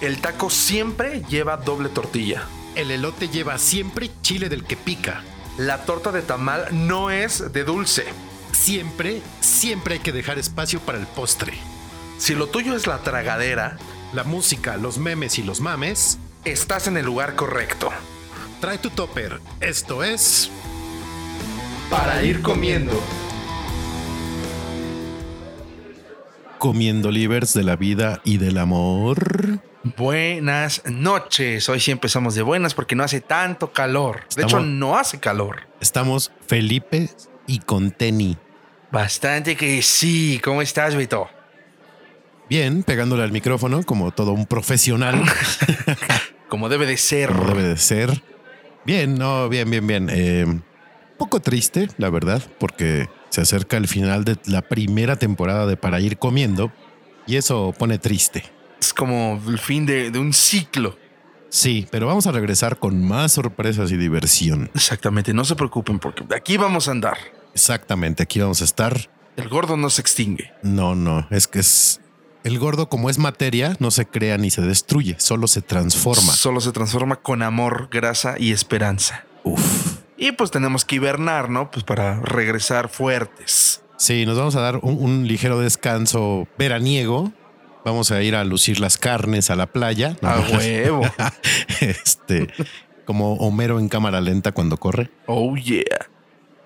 [0.00, 2.44] El taco siempre lleva doble tortilla.
[2.74, 5.22] El elote lleva siempre chile del que pica.
[5.58, 8.06] La torta de tamal no es de dulce.
[8.52, 11.52] Siempre, siempre hay que dejar espacio para el postre.
[12.16, 13.76] Si lo tuyo es la tragadera,
[14.12, 17.90] La música, los memes y los mames, estás en el lugar correcto.
[18.60, 19.40] trae tu topper.
[19.60, 20.50] Esto es...
[21.90, 23.00] Para ir comiendo.
[26.58, 29.60] Comiendo livers de la vida y del amor.
[29.82, 31.68] Buenas noches.
[31.68, 34.24] Hoy sí empezamos de buenas porque no hace tanto calor.
[34.36, 35.68] De hecho, no hace calor.
[35.80, 37.08] Estamos Felipe
[37.46, 38.36] y con Teni.
[38.92, 40.38] Bastante que sí.
[40.44, 41.28] ¿Cómo estás, Vito?
[42.50, 45.22] Bien, pegándole al micrófono como todo un profesional,
[46.48, 47.30] Como debe de ser.
[47.30, 48.22] como debe de ser.
[48.84, 50.08] Bien, no, bien, bien, bien.
[50.10, 50.64] Eh, un
[51.16, 56.00] poco triste, la verdad, porque se acerca el final de la primera temporada de Para
[56.00, 56.72] ir comiendo
[57.26, 58.42] y eso pone triste.
[58.80, 60.96] Es como el fin de, de un ciclo.
[61.50, 64.70] Sí, pero vamos a regresar con más sorpresas y diversión.
[64.74, 65.34] Exactamente.
[65.34, 67.18] No se preocupen porque de aquí vamos a andar.
[67.52, 69.10] Exactamente, aquí vamos a estar.
[69.36, 70.52] El gordo no se extingue.
[70.62, 72.00] No, no, es que es...
[72.42, 76.32] El gordo como es materia, no se crea ni se destruye, solo se transforma.
[76.32, 79.24] Solo se transforma con amor, grasa y esperanza.
[79.44, 79.98] Uf.
[80.16, 81.70] Y pues tenemos que hibernar, ¿no?
[81.70, 83.82] Pues para regresar fuertes.
[83.98, 87.32] Sí, nos vamos a dar un, un ligero descanso veraniego.
[87.84, 90.16] Vamos a ir a lucir las carnes a la playa.
[90.22, 91.02] A huevo.
[91.80, 92.48] este,
[93.04, 95.10] como Homero en cámara lenta cuando corre.
[95.26, 95.84] Oh yeah.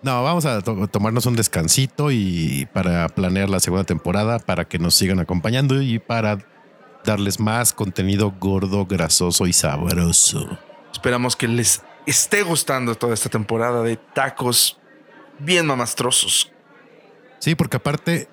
[0.02, 4.78] No, vamos a to- tomarnos un descansito y para planear la segunda temporada, para que
[4.78, 6.38] nos sigan acompañando y para
[7.04, 10.58] darles más contenido gordo, grasoso y sabroso.
[10.92, 14.78] Esperamos que les esté gustando toda esta temporada de tacos
[15.38, 16.50] bien mamastrosos.
[17.38, 18.28] Sí, porque aparte,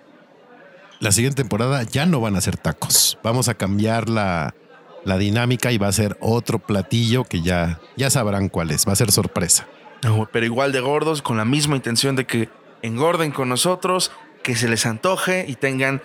[1.01, 3.17] la siguiente temporada ya no van a ser tacos.
[3.23, 4.53] Vamos a cambiar la,
[5.03, 8.87] la dinámica y va a ser otro platillo que ya, ya sabrán cuál es.
[8.87, 9.67] Va a ser sorpresa.
[10.03, 12.49] No, pero igual de gordos, con la misma intención de que
[12.83, 14.11] engorden con nosotros,
[14.43, 16.03] que se les antoje y tengan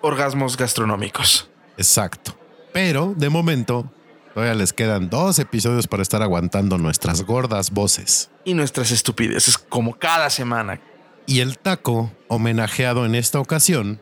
[0.00, 1.50] orgasmos gastronómicos.
[1.76, 2.34] Exacto.
[2.72, 3.92] Pero de momento,
[4.32, 8.30] todavía les quedan dos episodios para estar aguantando nuestras gordas voces.
[8.44, 10.80] Y nuestras estupideces, como cada semana.
[11.26, 14.00] Y el taco, homenajeado en esta ocasión,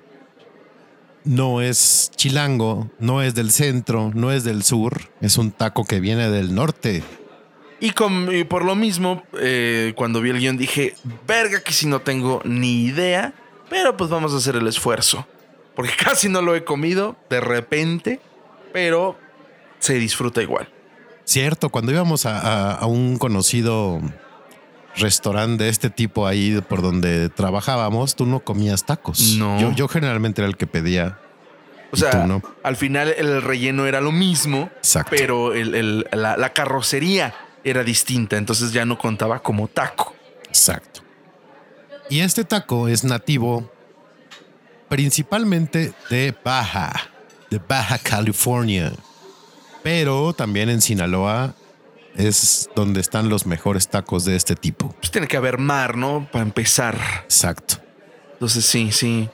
[1.27, 6.01] no es chilango, no es del centro, no es del sur, es un taco que
[6.01, 7.03] viene del norte.
[7.81, 10.95] Y, con- y por lo mismo, eh, cuando vi el guion dije,
[11.27, 13.35] verga que si no tengo ni idea,
[13.69, 15.27] pero pues vamos a hacer el esfuerzo.
[15.75, 18.21] Porque casi no lo he comido de repente,
[18.73, 19.19] pero
[19.79, 20.69] se disfruta igual.
[21.25, 24.01] Cierto, cuando íbamos a, a- a un conocido
[24.97, 29.37] restaurante de este tipo ahí por donde trabajábamos, tú no comías tacos.
[29.37, 29.61] No.
[29.61, 31.19] Yo, yo generalmente era el que pedía.
[31.93, 32.43] O sea, no.
[32.63, 35.11] al final el relleno era lo mismo, Exacto.
[35.17, 37.33] pero el- el- la, la carrocería
[37.65, 40.15] era distinta, entonces ya no contaba como taco.
[40.49, 41.01] Exacto.
[42.11, 43.71] Y este taco es nativo
[44.89, 46.93] principalmente de Baja,
[47.51, 48.93] de Baja California.
[49.83, 51.55] Pero también en Sinaloa
[52.17, 54.95] es donde están los mejores tacos de este tipo.
[55.01, 56.29] Pues tiene que haber mar, ¿no?
[56.31, 56.99] Para empezar.
[57.25, 57.77] Exacto.
[58.35, 59.29] Entonces sí, sí.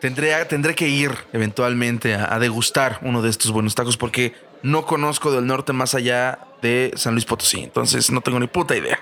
[0.00, 4.86] Tendré, tendré que ir eventualmente a, a degustar uno de estos buenos tacos porque no
[4.86, 7.62] conozco del norte más allá de San Luis Potosí.
[7.62, 8.98] Entonces no tengo ni puta idea.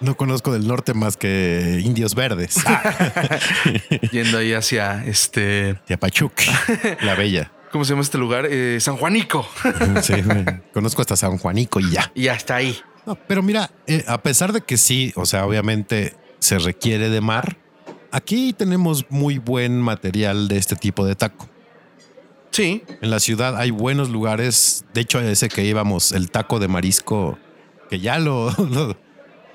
[0.00, 2.58] No conozco del norte más que indios verdes.
[2.66, 3.38] Ah,
[4.12, 5.74] Yendo ahí hacia este...
[5.86, 6.32] Teapachuc,
[7.00, 7.50] la bella.
[7.74, 8.46] ¿Cómo se llama este lugar?
[8.48, 9.44] Eh, San Juanico.
[10.00, 10.12] Sí,
[10.72, 12.08] conozco hasta San Juanico y ya.
[12.14, 12.78] y hasta ahí.
[13.04, 17.20] No, pero mira, eh, a pesar de que sí, o sea, obviamente se requiere de
[17.20, 17.56] mar,
[18.12, 21.48] aquí tenemos muy buen material de este tipo de taco.
[22.52, 24.84] Sí, En la ciudad hay buenos lugares.
[24.94, 27.36] De hecho, ese que íbamos, el taco de marisco,
[27.90, 28.96] que ya lo, lo-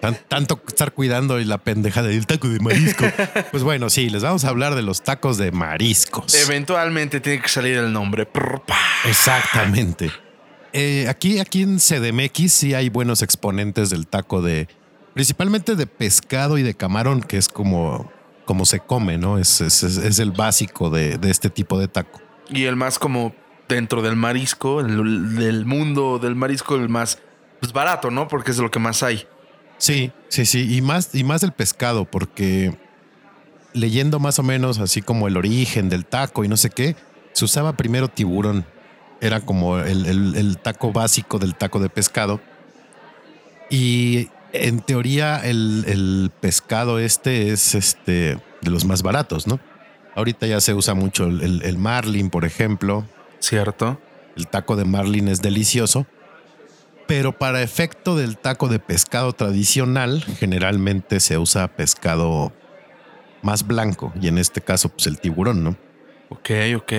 [0.01, 3.05] tan- tanto estar cuidando y la pendejada del taco de marisco.
[3.51, 6.33] Pues bueno, sí, les vamos a hablar de los tacos de mariscos.
[6.35, 8.27] eventualmente tiene que salir el nombre.
[9.05, 10.11] Exactamente.
[10.73, 14.67] Eh, aquí, aquí en CDMX sí hay buenos exponentes del taco de,
[15.13, 18.11] principalmente de pescado y de camarón, que es como,
[18.45, 19.37] como se come, ¿no?
[19.39, 22.21] Es, es- es- el básico de, de este tipo de taco.
[22.49, 23.33] Y el más como
[23.67, 27.17] dentro del marisco, el- del mundo del marisco, el más
[27.59, 28.27] pues, barato, ¿no?
[28.27, 29.27] Porque es lo que más hay.
[29.79, 30.75] Sí, sí, sí.
[30.77, 32.77] Y más, y más del pescado, porque
[33.73, 36.95] leyendo más o menos así como el origen del taco y no sé qué,
[37.33, 38.65] se usaba primero tiburón.
[39.21, 42.39] Era como el, el- el taco básico del taco de pescado.
[43.69, 49.59] Y en teoría el, el pescado este es este de los más baratos, ¿no?
[50.15, 53.05] Ahorita ya se usa mucho el, el- el marlin, por ejemplo,
[53.41, 53.97] ¿Cierto?
[54.35, 56.05] El taco de marlin es delicioso,
[57.09, 62.53] pero para efecto del taco de pescado tradicional, generalmente se usa pescado
[63.41, 65.75] más blanco y en este caso, pues el tiburón, ¿no?
[66.29, 66.93] Ok, ok.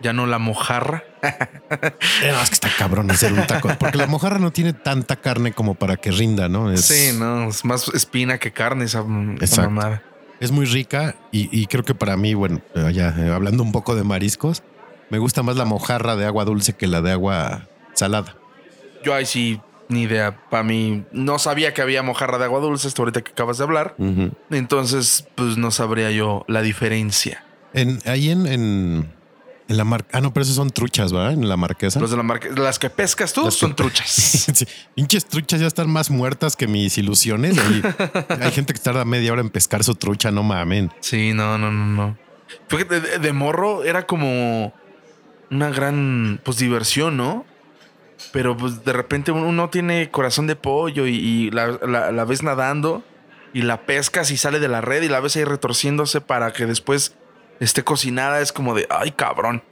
[0.00, 1.04] Ya no la mojarra.
[1.22, 5.52] No, es que está cabrón hacer un taco, porque la mojarra no tiene tanta carne
[5.52, 6.72] como para que rinda, ¿no?
[6.72, 9.04] Es, Sí, no, es más espina que carne esa,
[9.40, 10.02] esa mamada.
[10.40, 12.60] es muy rica y, y creo que para mí, bueno,
[12.92, 14.64] ya eh, hablando un poco de mariscos,
[15.10, 18.36] me gusta más la mojarra de agua dulce que la de agua salada.
[19.04, 20.36] Yo ahí sí, ni idea.
[20.50, 23.64] Para mí, no sabía que había mojarra de agua dulce hasta ahorita que acabas de
[23.64, 23.94] hablar.
[24.50, 27.44] Entonces, pues no sabría yo la diferencia.
[27.72, 29.12] En, ahí en, en,
[29.68, 30.08] en la marca.
[30.12, 31.32] Ah, no, pero esos son truchas, ¿verdad?
[31.32, 31.98] En la marquesa.
[32.00, 34.08] Los de la marca, las que pescas tú Las son truchas.
[34.54, 37.56] Sí, pinches truchas ya están más muertas que mis ilusiones.
[38.40, 40.92] Hay gente que tarda media hora en pescar su trucha, no mamen.
[41.00, 42.18] Sí, no, no, no, no.
[42.68, 44.72] Fíjate, de, de morro era como
[45.50, 47.44] una gran, pues, diversión, ¿no?
[48.32, 52.42] Pero pues de repente uno tiene corazón de pollo y, y la, la- la ves
[52.42, 53.02] nadando
[53.52, 56.66] y la pescas y sale de la red y la ves ahí retorciéndose para que
[56.66, 57.16] después
[57.60, 58.40] esté cocinada.
[58.40, 59.62] Es como de, ay, cabrón.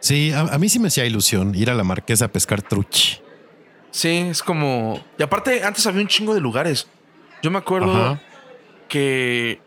[0.00, 3.20] Sí, a, a mí sí me hacía ilusión ir a la marquesa a pescar truchi.
[3.90, 5.02] Sí, es como...
[5.18, 6.86] Y aparte, antes había un chingo de lugares.
[7.42, 8.20] Yo me acuerdo Ajá.
[8.88, 9.60] que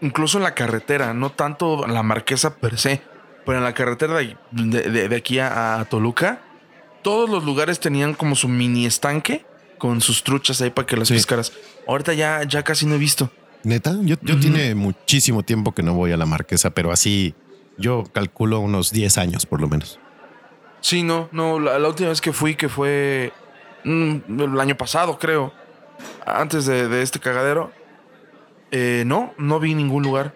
[0.00, 3.02] incluso en la carretera, no tanto en la marquesa per se,
[3.44, 6.40] pero en la carretera de, de- de- de aquí a, a Toluca,
[7.06, 9.46] todos los lugares tenían como su mini estanque
[9.78, 11.14] con sus truchas ahí para que las Sí.
[11.14, 11.52] pescaras.
[11.86, 13.30] Ahorita ya, ya casi no he visto.
[13.62, 17.36] Neta, yo, yo tiene muchísimo tiempo que no voy a la marquesa, pero así
[17.78, 20.00] yo calculo unos 10 años por lo menos.
[20.80, 23.32] Sí, no, no, la, la última vez que fui, que fue
[23.84, 25.52] mm, el año pasado, creo,
[26.26, 27.70] antes de, de este cagadero,
[28.72, 30.34] eh, no, no vi ningún lugar.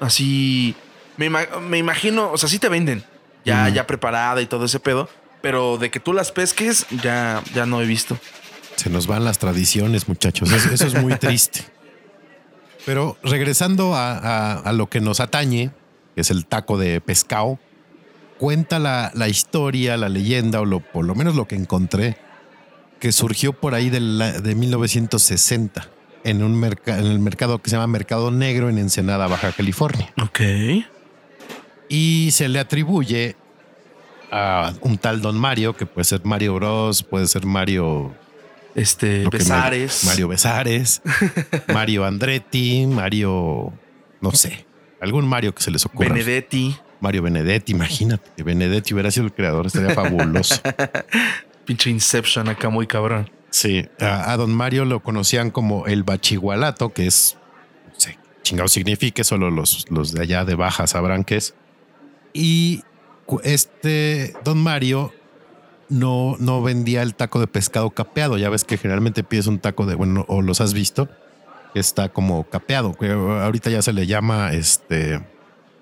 [0.00, 0.74] Así,
[1.18, 3.04] me, me imagino, o sea, sí te venden,
[3.44, 5.10] ya, ya preparada y todo ese pedo,
[5.42, 8.18] pero de que tú las pesques, ya, ya no he visto.
[8.76, 10.50] Se nos van las tradiciones, muchachos.
[10.52, 11.60] Eso, eso es muy triste.
[12.84, 15.70] Pero regresando a, a- a lo que nos atañe,
[16.14, 17.58] que es el taco de pescado,
[18.38, 22.16] cuenta la, la historia, la leyenda, o lo, por lo menos lo que encontré,
[23.00, 25.88] que surgió por ahí de, la- de 1960
[26.24, 30.12] en, un merca- en el mercado que se llama Mercado Negro en Ensenada, Baja California.
[30.22, 30.40] Ok.
[31.88, 33.36] Y se le atribuye
[34.30, 38.14] a un tal Don Mario, que puede ser Mario Bros, puede ser Mario
[38.74, 40.04] Este, Besares.
[40.04, 41.02] Mario Besares,
[41.72, 43.72] Mario Andretti, Mario,
[44.20, 44.66] no sé,
[45.00, 46.08] algún Mario que se les ocurra.
[46.08, 46.76] Benedetti.
[47.00, 50.56] Mario Benedetti, imagínate que Benedetti hubiera sido el creador, estaría fabuloso.
[51.66, 53.30] Pinche Inception acá muy cabrón.
[53.50, 57.36] Sí, a, a don Mario lo conocían como el bachigualato, que es,
[57.86, 61.54] no sé, chingado signifique, solo los, los de allá de baja sabrán qué es.
[62.32, 62.82] Y
[63.42, 65.12] este don Mario
[65.88, 68.38] no, no vendía el taco de pescado capeado.
[68.38, 71.08] Ya ves que generalmente pides un taco de, bueno, o los has visto,
[71.74, 72.94] que está como capeado.
[72.94, 75.20] que ahorita ya se le llama este.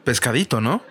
[0.05, 0.83] Pescadito, ¿no?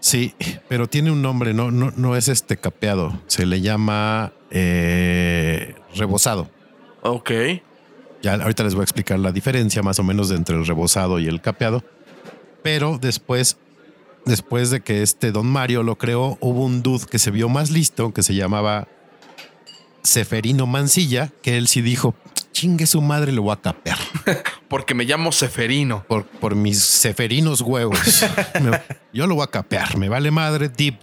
[0.00, 0.34] Sí,
[0.68, 3.20] pero tiene un nombre, no, no, no es este capeado.
[3.26, 6.48] Se le llama eh, rebozado.
[7.02, 7.30] Ok.
[8.22, 11.18] Ya ahorita les voy a explicar la diferencia más o menos de entre el rebozado
[11.18, 11.84] y el capeado.
[12.62, 13.58] Pero después,
[14.28, 17.70] después de que este Don Mario lo creó, hubo un dude que se vio más
[17.70, 18.86] listo, que se llamaba
[20.02, 22.14] Seferino Mancilla, que él sí dijo,
[22.52, 23.98] chingue su madre, lo voy a capear.
[24.68, 26.04] Porque me llamo Seferino.
[26.08, 27.98] Por, por mis seferinos huevos.
[28.60, 28.80] Me-
[29.12, 29.96] yo lo voy a capear.
[29.98, 30.98] Me vale madre deep,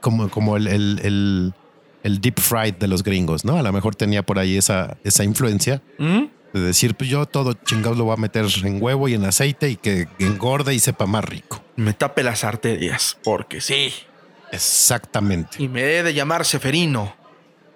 [0.00, 1.54] como, como el, el, el,
[2.02, 3.56] el deep fried de los gringos, ¿no?
[3.56, 6.24] A lo mejor tenía por ahí esa, esa influencia ¿Mm?
[6.52, 9.70] de decir, pues yo todo chingados lo voy a meter en huevo y en aceite
[9.70, 11.59] y que engorde y sepa más rico.
[11.80, 13.16] Me tape las arterias.
[13.24, 13.90] Porque sí.
[14.52, 15.62] Exactamente.
[15.62, 17.16] Y me he de llamar Seferino.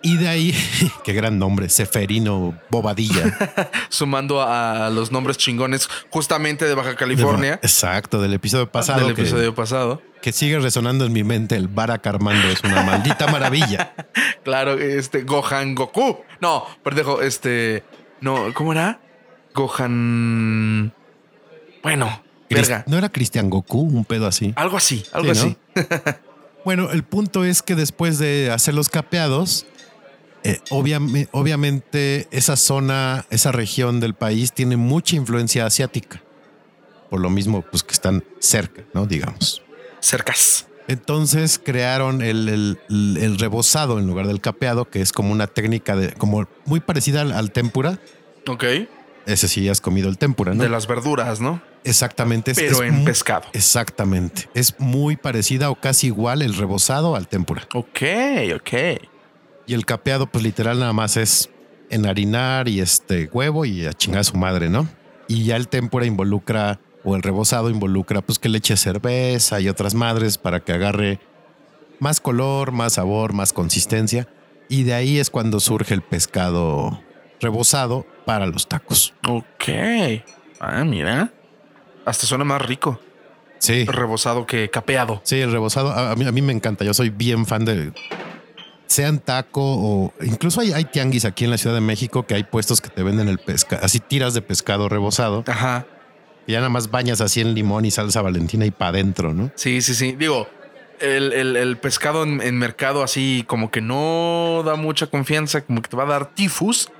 [0.03, 0.55] Y de ahí,
[1.05, 3.71] qué gran nombre, Seferino Bobadilla.
[3.89, 7.55] Sumando a los nombres chingones justamente de Baja California.
[7.63, 9.07] Exacto, del episodio pasado.
[9.07, 10.03] del que- episodio pasado.
[10.21, 11.57] que, sigue resonando en mi mente.
[11.57, 13.95] El Barack Armando es una maldita maravilla.
[14.45, 16.23] Claro, este Gohan Goku.
[16.43, 17.83] No, pendejo, este.
[18.21, 19.01] No, ¿cómo era?
[19.55, 20.93] Gohan.
[21.83, 22.24] Bueno,
[22.55, 22.85] verga.
[22.87, 23.81] ¿No era Cristian Goku?
[23.81, 24.53] Un pedo así.
[24.57, 25.83] Algo así, algo Sí, ¿no?
[25.85, 26.17] así.
[26.65, 29.67] Bueno, el punto es que después de hacer los capeados,
[30.45, 36.23] eh, obviame- obviamente esa zona, esa región del país tiene mucha influencia asiática.
[37.11, 39.05] Por lo mismo, pues que están cerca, ¿no?
[39.07, 39.61] Digamos.
[40.01, 40.67] Cercas.
[40.89, 46.13] Entonces crearon el- el rebozado en lugar del capeado, que es como una técnica de,
[46.15, 47.99] como muy parecida al, al tempura.
[48.49, 48.65] Ok.
[49.27, 50.63] Ese sí has comido el tempura, ¿no?
[50.63, 51.61] De las verduras, ¿no?
[51.85, 52.51] Exactamente.
[52.53, 53.45] es- pero es en muy- pescado.
[53.53, 54.49] Exactamente.
[54.55, 57.67] Es muy parecida o casi igual el rebozado al tempura.
[57.75, 58.01] Ok,
[58.57, 58.73] ok.
[59.67, 61.51] Y el capeado, pues literal nada más es
[61.91, 64.89] enharinar y este huevo y a chingar a su madre, ¿no?
[65.29, 69.69] Y ya el tempura involucra, o el rebozado involucra, pues que le eche cerveza y
[69.69, 71.21] otras madres para que agarre
[72.01, 74.27] más color, más sabor, más consistencia.
[74.69, 77.03] Y de ahí es cuando surge el pescado
[77.41, 79.13] rebozado para los tacos.
[79.29, 79.69] Ok.
[80.61, 81.31] Ah, mira.
[82.05, 83.01] Hasta suena más rico.
[83.59, 83.85] Sí.
[83.87, 85.21] Rebozado que capeado.
[85.25, 86.85] Sí, el rebozado a, mí, a mí me encanta.
[86.85, 87.93] Yo soy bien fan de
[88.87, 92.45] sean taco o incluso hay, hay tianguis aquí en la Ciudad de México que hay
[92.45, 95.87] puestos que te venden el pescado, así tiras de pescado rebozado Ajá.
[96.47, 99.51] y ya nada más bañas así en limón y salsa valentina y para adentro, ¿no?
[99.57, 100.13] Sí, sí, sí.
[100.13, 100.49] Digo,
[101.01, 105.81] el, el- el pescado en, en mercado así como que no da mucha confianza, como
[105.81, 106.91] que te va a dar tifus,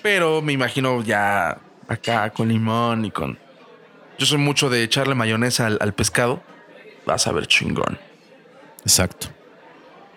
[0.00, 3.38] pero me imagino ya acá con limón y con...
[4.18, 6.42] Yo soy mucho de echarle mayonesa al, al pescado.
[7.06, 7.98] Vas a ver chingón.
[8.82, 9.28] Exacto.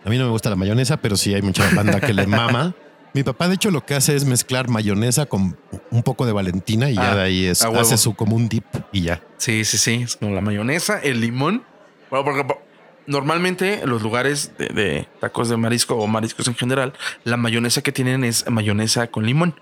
[0.03, 2.75] A mí no me gusta la mayonesa, pero sí hay mucha banda que le mama.
[3.13, 5.57] Mi papá, de hecho, lo que hace es mezclar mayonesa con
[5.89, 8.65] un poco de Valentina y ya Ah, de ahí es, hace su como un dip
[8.91, 9.21] y ya.
[9.37, 10.01] Sí, sí, sí.
[10.03, 11.63] Es como la mayonesa, el limón.
[12.09, 12.61] Bueno, porque po-
[13.07, 17.81] normalmente en los lugares de, de tacos de marisco o mariscos en general, la mayonesa
[17.81, 19.59] que tienen es mayonesa con limón.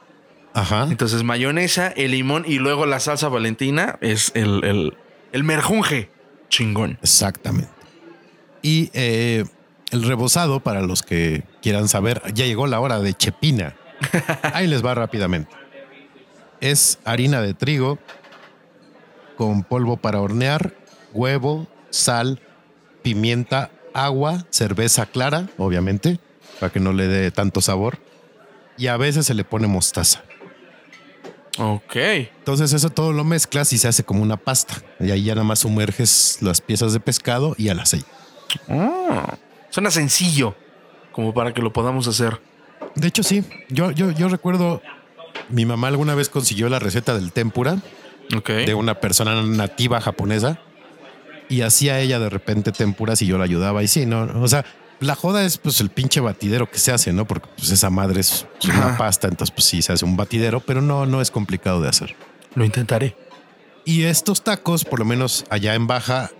[0.53, 0.87] Ajá.
[0.89, 4.97] Entonces, mayonesa, el limón y luego la salsa valentina es el, el,
[5.31, 6.09] el merjunje.
[6.49, 6.99] Chingón.
[7.01, 7.71] Exactamente.
[8.61, 9.45] Y eh,
[9.91, 13.75] el rebozado, para los que quieran saber, ya llegó la hora de chepina.
[14.53, 15.51] Ahí les va rápidamente.
[16.61, 17.99] Es harina de trigo
[19.35, 20.73] con polvo para hornear,
[21.13, 22.39] huevo, sal,
[23.01, 26.19] pimienta, agua, cerveza clara, obviamente,
[26.59, 27.99] para que no le dé tanto sabor.
[28.77, 30.23] Y a veces se le pone mostaza.
[31.57, 31.95] Ok.
[31.95, 34.75] Entonces eso todo lo mezclas y se hace como una pasta.
[34.99, 38.07] Y ahí ya nada más sumerges las piezas de pescado y al aceite.
[38.69, 39.35] Ah,
[39.69, 40.55] suena sencillo
[41.11, 42.41] como para que lo podamos hacer.
[42.95, 43.43] De hecho, sí.
[43.69, 44.81] Yo, yo, yo recuerdo,
[45.49, 47.77] mi mamá alguna vez consiguió la receta del tempura
[48.29, 50.59] de una persona nativa japonesa
[51.49, 53.83] y hacía ella de repente tempuras y yo la ayudaba.
[53.83, 54.65] Y sí, no, o sea,
[55.03, 57.25] la joda es pues el pinche batidero que se hace, ¿no?
[57.25, 60.81] Porque pues esa madre es una pasta, entonces pues sí se hace un batidero, pero
[60.81, 62.15] no, no es complicado de hacer.
[62.55, 63.15] Lo intentaré.
[63.85, 66.31] Y estos tacos, por lo menos allá en Baja,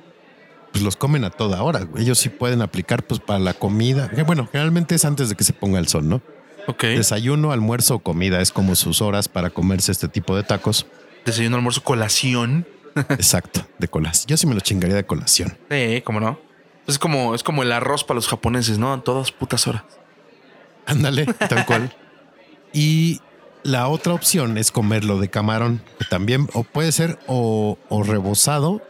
[0.71, 1.87] pues los comen a toda hora.
[1.97, 4.09] Ellos sí pueden aplicar pues para la comida.
[4.09, 6.21] Que, bueno, generalmente es antes de que se ponga el sol, ¿no?
[6.67, 6.83] Ok.
[6.83, 10.85] Desayuno, almuerzo o comida es como sus horas para comerse este tipo de tacos.
[11.25, 12.65] Desayuno, almuerzo, colación.
[13.09, 14.27] Exacto, de colación.
[14.27, 15.57] Yo sí me lo chingaría de colación.
[15.69, 16.39] Sí, cómo no.
[16.87, 18.93] Es como, es como el arroz para los japoneses, ¿no?
[18.93, 19.83] A todas putas horas.
[20.85, 21.95] Ándale, tal cual.
[22.73, 23.21] Y
[23.63, 28.81] la otra opción es comerlo de camarón, que también o puede ser o, o rebozado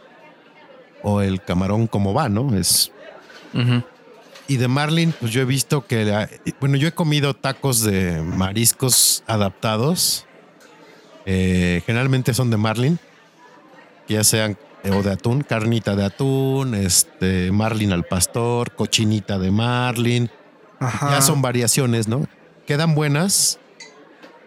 [1.02, 2.56] o el camarón como va, ¿no?
[2.56, 2.90] Es.
[4.48, 6.28] Y de Marlin, pues yo he visto que, la-
[6.60, 10.26] bueno, yo he comido tacos de mariscos adaptados.
[11.26, 12.98] Eh, generalmente son de Marlin,
[14.08, 14.58] ya sean
[14.90, 20.30] o de atún, carnita de atún, este Marlin al pastor, cochinita de Marlin.
[20.80, 21.10] Ajá.
[21.10, 22.26] Ya son variaciones, ¿no?
[22.66, 23.58] Quedan buenas,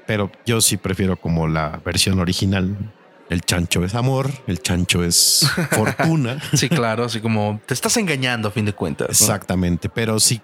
[0.06, 2.94] pero yo sí prefiero como la versión original.
[3.30, 6.40] El chancho es amor, el chancho es fortuna.
[6.54, 9.08] Sí, claro, así como te estás engañando a fin de cuentas.
[9.08, 9.12] ¿no?
[9.12, 10.42] Exactamente, pero si,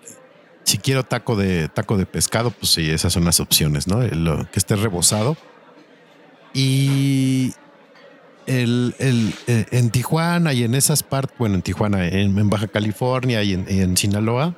[0.64, 4.02] si quiero taco de taco de pescado, pues sí, esas son las opciones, ¿no?
[4.02, 5.38] Lo que esté rebozado.
[6.54, 7.54] Y
[8.48, 12.68] el, el, eh, en Tijuana y en esas partes, bueno, en Tijuana, en, en Baja
[12.68, 14.56] California y en, y en Sinaloa,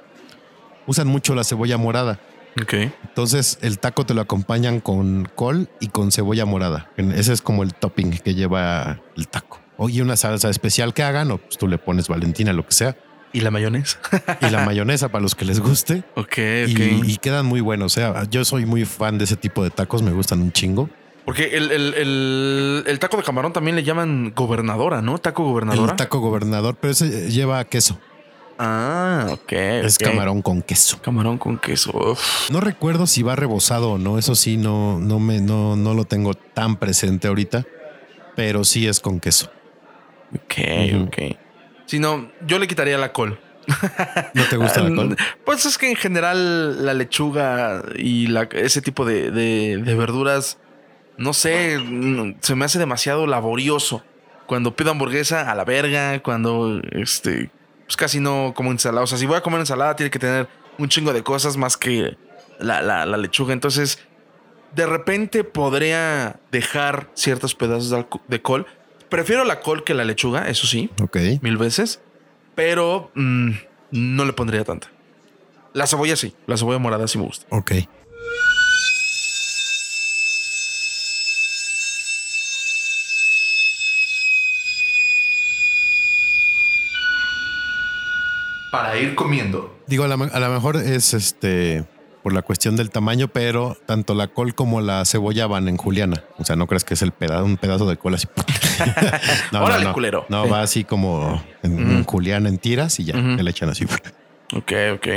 [0.88, 2.20] usan mucho la cebolla morada.
[2.62, 2.74] Ok.
[3.04, 6.90] Entonces el taco te lo acompañan con col y con cebolla morada.
[6.98, 9.60] Ese es como el topping que lleva el taco.
[9.78, 12.74] O y una salsa especial que hagan, o pues tú le pones Valentina, lo que
[12.74, 12.96] sea
[13.36, 14.00] ¿Y la mayonesa?
[14.42, 16.06] y la mayonesa para los que les guste.
[16.16, 16.40] ok, ok.
[16.40, 17.92] Y, y quedan muy buenos.
[17.92, 20.90] O sea, yo soy muy fan de ese tipo de tacos, me gustan un chingo.
[21.26, 25.18] Porque el, el- el- el taco de camarón también le llaman gobernadora, ¿no?
[25.18, 25.92] Taco gobernadora.
[25.94, 27.98] El taco gobernador, pero ese lleva queso.
[28.58, 29.52] Ah, ok.
[29.52, 31.02] Es camarón con queso.
[31.02, 31.92] Camarón con queso.
[32.12, 32.50] Uf.
[32.52, 34.18] No recuerdo si va rebozado o no.
[34.18, 37.66] Eso sí, no, no me, no, no lo tengo tan presente ahorita,
[38.36, 39.52] pero sí es con queso.
[40.34, 40.54] Ok,
[40.94, 41.04] Ujú.
[41.06, 41.38] ok.
[41.86, 43.40] Si no, yo le quitaría la col.
[44.36, 45.18] ¿No te gusta la col?
[45.46, 50.60] Pues es que en general la lechuga y la, ese tipo de, de- de verduras,
[51.18, 51.80] no sé,
[52.42, 54.04] se me hace demasiado laborioso.
[54.46, 56.22] Cuando pido hamburguesa, a la verga.
[56.22, 57.50] Cuando, este,
[57.86, 59.04] pues casi no como ensalada.
[59.04, 61.78] O sea, si voy a comer ensalada, tiene que tener un chingo de cosas más
[61.78, 62.16] que
[62.60, 63.54] la, la- la lechuga.
[63.54, 64.00] Entonces,
[64.76, 68.66] de repente podría dejar ciertos pedazos de col,
[69.10, 71.18] Prefiero la col que la lechuga, eso sí, Ok.
[71.42, 72.02] mil veces.
[72.56, 73.52] Pero mm,
[73.92, 74.90] no le pondría tanta.
[75.74, 77.46] La cebolla sí, la cebolla morada sí me gusta.
[77.50, 77.72] Ok.
[88.76, 89.78] Para ir comiendo.
[89.88, 91.86] Digo, a lo mejor es este
[92.26, 96.24] por la cuestión del tamaño, pero tanto la col como la cebolla van en juliana.
[96.40, 98.28] O sea, no crees que es el pedazo, un pedazo de col así.
[99.52, 99.94] no, Órale, no, no.
[99.94, 100.26] culero.
[100.28, 103.86] No, va así como en, en juliana en tiras y ya, que le echan así.
[104.56, 105.08] Ok, ok.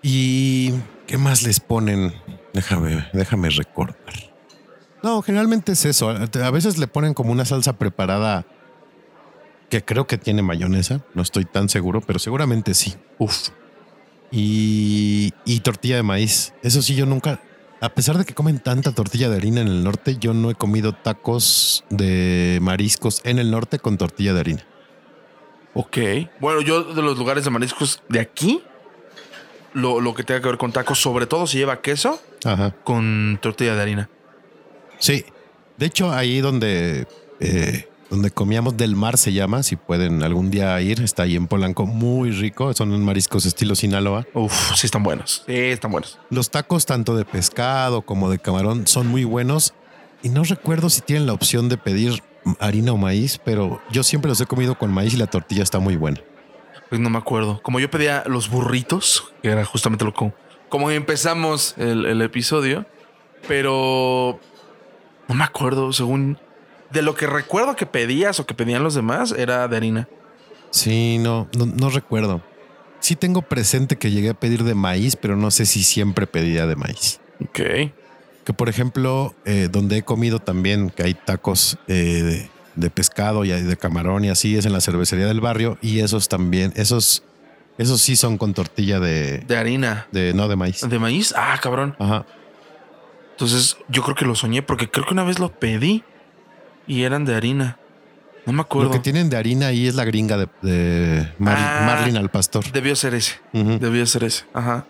[0.00, 0.72] ¿Y
[1.06, 2.14] qué más les ponen?
[2.54, 3.96] Déjame, déjame recordar.
[5.02, 6.08] No, generalmente es eso.
[6.08, 8.46] A veces le ponen como una salsa preparada
[9.72, 11.02] que creo que tiene mayonesa.
[11.14, 12.94] No estoy tan seguro, pero seguramente sí.
[13.16, 13.48] Uf.
[14.30, 16.52] Y, y tortilla de maíz.
[16.62, 17.40] Eso sí, yo nunca,
[17.80, 20.54] a pesar de que comen tanta tortilla de harina en el norte, yo no he
[20.54, 24.66] comido tacos de mariscos en el norte con tortilla de harina.
[25.72, 25.96] Ok.
[26.38, 28.62] Bueno, yo de los lugares de mariscos de aquí,
[29.72, 32.72] lo, lo que tenga que ver con tacos, sobre todo si lleva queso, Ajá.
[32.84, 34.10] con tortilla de harina.
[34.98, 35.24] Sí.
[35.78, 37.06] De hecho, ahí donde,
[37.40, 41.46] eh, donde comíamos del mar se llama, si pueden algún día ir, está ahí en
[41.46, 42.74] Polanco, muy rico.
[42.74, 44.26] Son mariscos estilo Sinaloa.
[44.34, 45.44] Uf, sí están buenos.
[45.46, 46.18] Sí, están buenos.
[46.28, 49.72] Los tacos, tanto de pescado como de camarón, son muy buenos.
[50.22, 52.22] Y no recuerdo si tienen la opción de pedir
[52.60, 55.78] harina o maíz, pero yo siempre los he comido con maíz y la tortilla está
[55.78, 56.20] muy buena.
[56.90, 57.62] Pues no me acuerdo.
[57.62, 60.34] Como yo pedía los burritos, que era justamente lo como,
[60.68, 62.84] como empezamos el, el episodio,
[63.48, 64.38] pero
[65.28, 66.36] no me acuerdo, según
[66.92, 70.08] de lo que recuerdo que pedías o que pedían los demás, era de harina.
[70.70, 72.42] Sí, no, no, no recuerdo.
[73.00, 76.66] Sí tengo presente que llegué a pedir de maíz, pero no sé si siempre pedía
[76.66, 77.20] de maíz.
[77.44, 77.60] Ok.
[78.44, 83.44] Que por ejemplo, eh, donde he comido también, que hay tacos eh, de, de pescado
[83.44, 85.78] y de camarón y así, es en la cervecería del barrio.
[85.82, 87.22] Y esos también, esos,
[87.78, 90.06] esos sí son con tortilla de, De harina.
[90.12, 90.88] de no de maíz.
[90.88, 91.34] ¿De maíz?
[91.36, 91.96] Ah, cabrón.
[91.98, 92.24] Ajá.
[93.32, 96.04] Entonces yo creo que lo soñé porque creo que una vez lo pedí
[96.86, 97.78] y eran de harina.
[98.46, 98.90] No me Lo acuerdo.
[98.90, 101.82] que tienen de harina ahí es la gringa de, de Mar- Ah.
[101.86, 102.64] Marlin al pastor.
[102.72, 103.34] Debió ser ese.
[103.52, 104.44] Debió ser ese.
[104.52, 104.84] Ajá.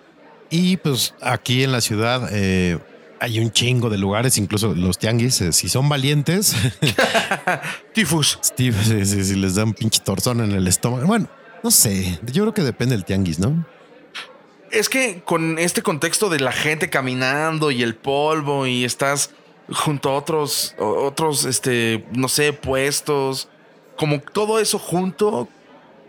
[0.49, 2.79] Y pues aquí en la ciudad eh,
[3.21, 6.55] hay un chingo de lugares, incluso los tianguis, eh, si son valientes,
[7.95, 8.39] Tifus.
[8.43, 11.07] Steve, si, si- si les da un pinche torzón en el estómago.
[11.07, 11.29] Bueno,
[11.63, 13.65] no sé, yo creo que depende del tianguis, ¿no?
[14.71, 19.31] Es que con este contexto de la gente caminando y el polvo y estás
[19.71, 23.49] junto a otros, otros, este, no sé, puestos,
[23.97, 25.49] como todo eso junto,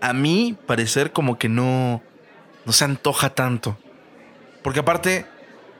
[0.01, 2.01] a mí parecer como que no,
[2.65, 3.77] no se antoja tanto.
[4.63, 5.25] Porque aparte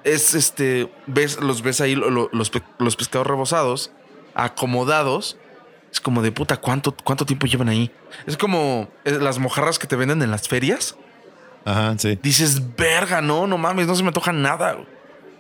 [0.04, 3.92] es este, ves, los ves ahí lo- lo- los, los pescados rebozados,
[4.36, 5.38] acomodados.
[5.92, 7.92] Es como de puta, ¿cuánto, cuánto tiempo llevan ahí?
[8.26, 10.98] Es como eh, las mojarras que te venden en las ferias
[11.66, 12.18] Ajá, sí.
[12.24, 14.78] dices, verga, no, no mames, no se me antoja nada.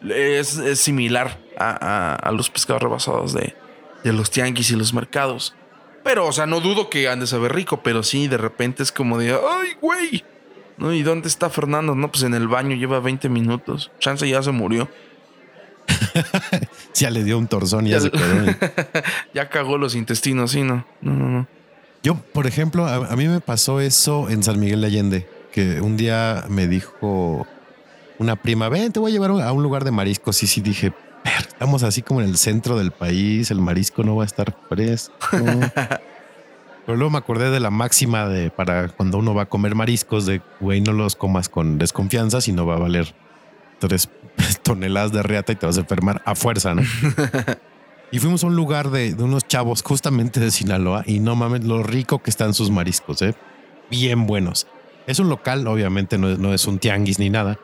[0.07, 1.39] Es, es similar
[1.71, 3.55] a, a- a los pescados rebasados de,
[4.03, 5.55] de los tianguis y los mercados.
[6.03, 8.91] Pero, o sea, no dudo que han de saber rico, pero sí, de repente es
[8.91, 10.23] como de, ay, güey.
[10.77, 10.91] ¿No?
[10.91, 11.93] ¿Y dónde está Fernando?
[11.95, 13.91] No, pues en el baño lleva 20 minutos.
[13.99, 14.89] Chance ya se murió.
[16.95, 18.23] Ya le dio un torzón y ya Ya se quedó.
[19.33, 20.85] Ya cagó los intestinos, sí, no.
[21.01, 21.47] No, no, no.
[22.03, 25.79] Yo, por ejemplo, a, a mí me pasó eso en San Miguel de Allende, que
[25.81, 27.47] un día me dijo
[28.19, 30.41] una prima, ven, te voy a llevar a un lugar de mariscos.
[30.43, 30.93] Y sí dije,
[31.23, 34.55] "Ver, estamos así como en el centro del país, el marisco no va a estar
[34.69, 35.13] fresco.
[36.85, 40.25] Pero luego me acordé de la máxima de para cuando uno va a comer mariscos,
[40.25, 43.13] de güey, no los comas con desconfianza, sino va a valer
[43.79, 44.09] tres
[44.63, 46.83] toneladas de reata y te vas a enfermar a fuerza, ¿no?
[48.11, 51.63] Y fuimos a un lugar de, de unos chavos justamente de Sinaloa y no mames
[51.63, 53.33] lo rico que están sus mariscos, ¿eh?
[53.89, 54.67] Bien buenos.
[55.07, 57.57] Es un local, obviamente no es, no es un tianguis ni nada.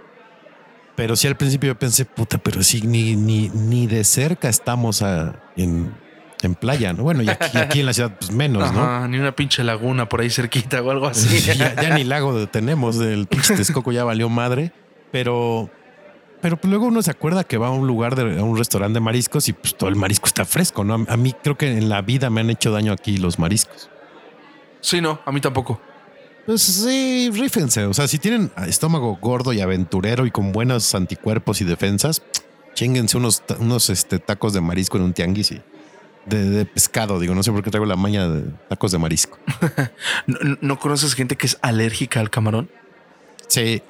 [0.99, 5.01] Pero sí al principio yo pensé, puta, pero sí, ni, ni, ni de cerca estamos
[5.01, 5.95] a- en,
[6.41, 7.03] en playa, ¿no?
[7.03, 8.81] Bueno, y aquí, aquí en la ciudad, pues menos, ¿no?
[8.83, 11.39] Ajá, ni una pinche laguna por ahí cerquita o algo así.
[11.39, 14.73] Sí, ya, ya ni lago tenemos, el pinche Texcoco ya valió madre,
[15.11, 15.69] pero,
[16.41, 18.95] pero pues luego uno se acuerda que va a un lugar, de, a un restaurante
[18.95, 21.05] de mariscos y pues todo el marisco está fresco, ¿no?
[21.07, 23.89] A, a mí creo que en la vida me han hecho daño aquí los mariscos.
[24.81, 25.81] Sí, no, a mí tampoco.
[26.49, 27.85] Pues sí, rífense.
[27.85, 32.23] O sea, si tienen estómago gordo y aventurero y con buenos anticuerpos y defensas,
[32.73, 35.61] chinguense unos, unos este, tacos de marisco en un tianguis y
[36.25, 37.19] de, de pescado.
[37.19, 39.37] Digo, no sé por qué traigo la maña de tacos de marisco.
[40.25, 42.67] ¿No, no conoces gente que es alérgica al camarón?
[43.47, 43.83] Sí.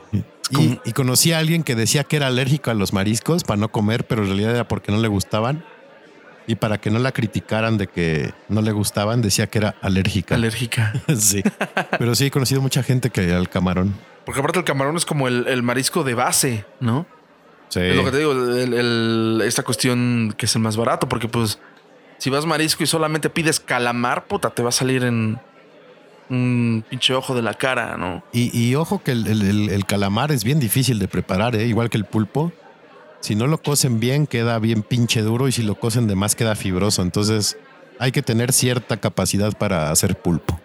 [0.51, 3.71] Y, y conocí a alguien que decía que era alérgico a los mariscos para no
[3.71, 5.63] comer, pero en realidad era porque no le gustaban.
[6.49, 10.33] Y para que no la criticaran de que no le gustaban, decía que era alérgica.
[10.33, 10.93] Alérgica.
[11.15, 11.43] sí.
[11.99, 13.93] Pero sí he conocido mucha gente que al camarón.
[14.25, 17.05] Porque aparte el camarón es como el, el marisco de base, ¿no?
[17.67, 17.81] Sí.
[17.81, 21.27] Es lo que te digo, el- el- esta cuestión que es el más barato, porque
[21.27, 21.59] pues
[22.17, 25.39] si vas marisco y solamente pides calamar, puta, te va a salir en
[26.31, 28.23] un pinche ojo de la cara, ¿no?
[28.33, 31.67] Y, y ojo que el, el- el- el calamar es bien difícil de preparar, ¿eh?
[31.67, 32.51] igual que el pulpo.
[33.21, 36.35] Si no lo cocen bien, queda bien pinche duro y si lo cocen de más,
[36.35, 37.01] queda fibroso.
[37.01, 37.57] Entonces
[37.99, 40.59] hay que tener cierta capacidad para hacer pulpo.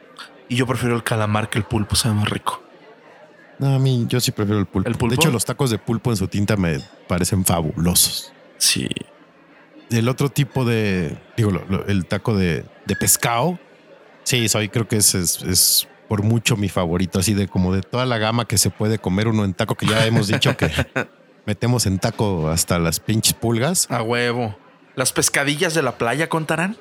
[0.49, 2.62] Y yo prefiero el calamar que el pulpo, sabe más rico.
[3.59, 4.88] No, a mí yo sí prefiero el pulpo.
[4.88, 5.14] ¿El pulpo?
[5.14, 8.33] De hecho, los tacos de pulpo en su tinta me parecen fabulosos.
[8.59, 8.88] Sí.
[9.90, 11.51] El otro tipo de, digo,
[11.87, 13.59] el taco de, de pescado,
[14.23, 17.83] sí, soy, creo que es, es, es por mucho mi favorito, así de como de
[17.83, 20.71] toda la gama que se puede comer uno en taco, que ya hemos dicho que
[21.46, 23.87] metemos en taco hasta las pinches pulgas.
[23.90, 24.57] A huevo.
[24.96, 26.76] ¿Las pescadillas de la playa contarán?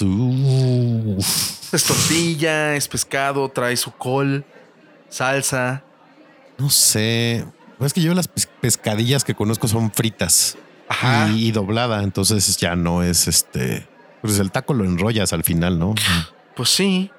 [0.00, 1.74] Uf.
[1.74, 4.44] Es tortilla, es pescado, trae su col,
[5.08, 5.82] salsa.
[6.56, 7.44] No sé,
[7.80, 10.56] es que yo las pes- pescadillas que conozco son fritas
[10.88, 11.28] Ajá.
[11.30, 13.86] y, y doblada, entonces ya no es este,
[14.22, 15.94] pues el taco lo enrollas al final, ¿no?
[16.56, 17.10] Pues sí.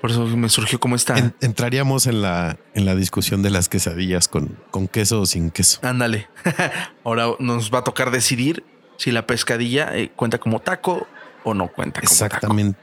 [0.00, 1.18] Por eso me surgió como esta.
[1.18, 5.50] En- entraríamos en la, en la discusión de las quesadillas con, con queso o sin
[5.50, 5.80] queso.
[5.82, 6.28] Ándale.
[7.04, 8.64] Ahora nos va a tocar decidir
[8.96, 11.06] si la pescadilla eh, cuenta como taco
[11.44, 12.24] o no cuenta como taco.
[12.26, 12.78] Exactamente.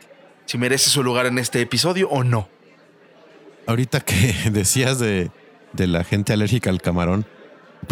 [0.46, 2.50] Si merece su lugar en este episodio o no.
[3.68, 5.32] Ahorita que decías de,
[5.74, 7.26] de la gente alérgica al camarón,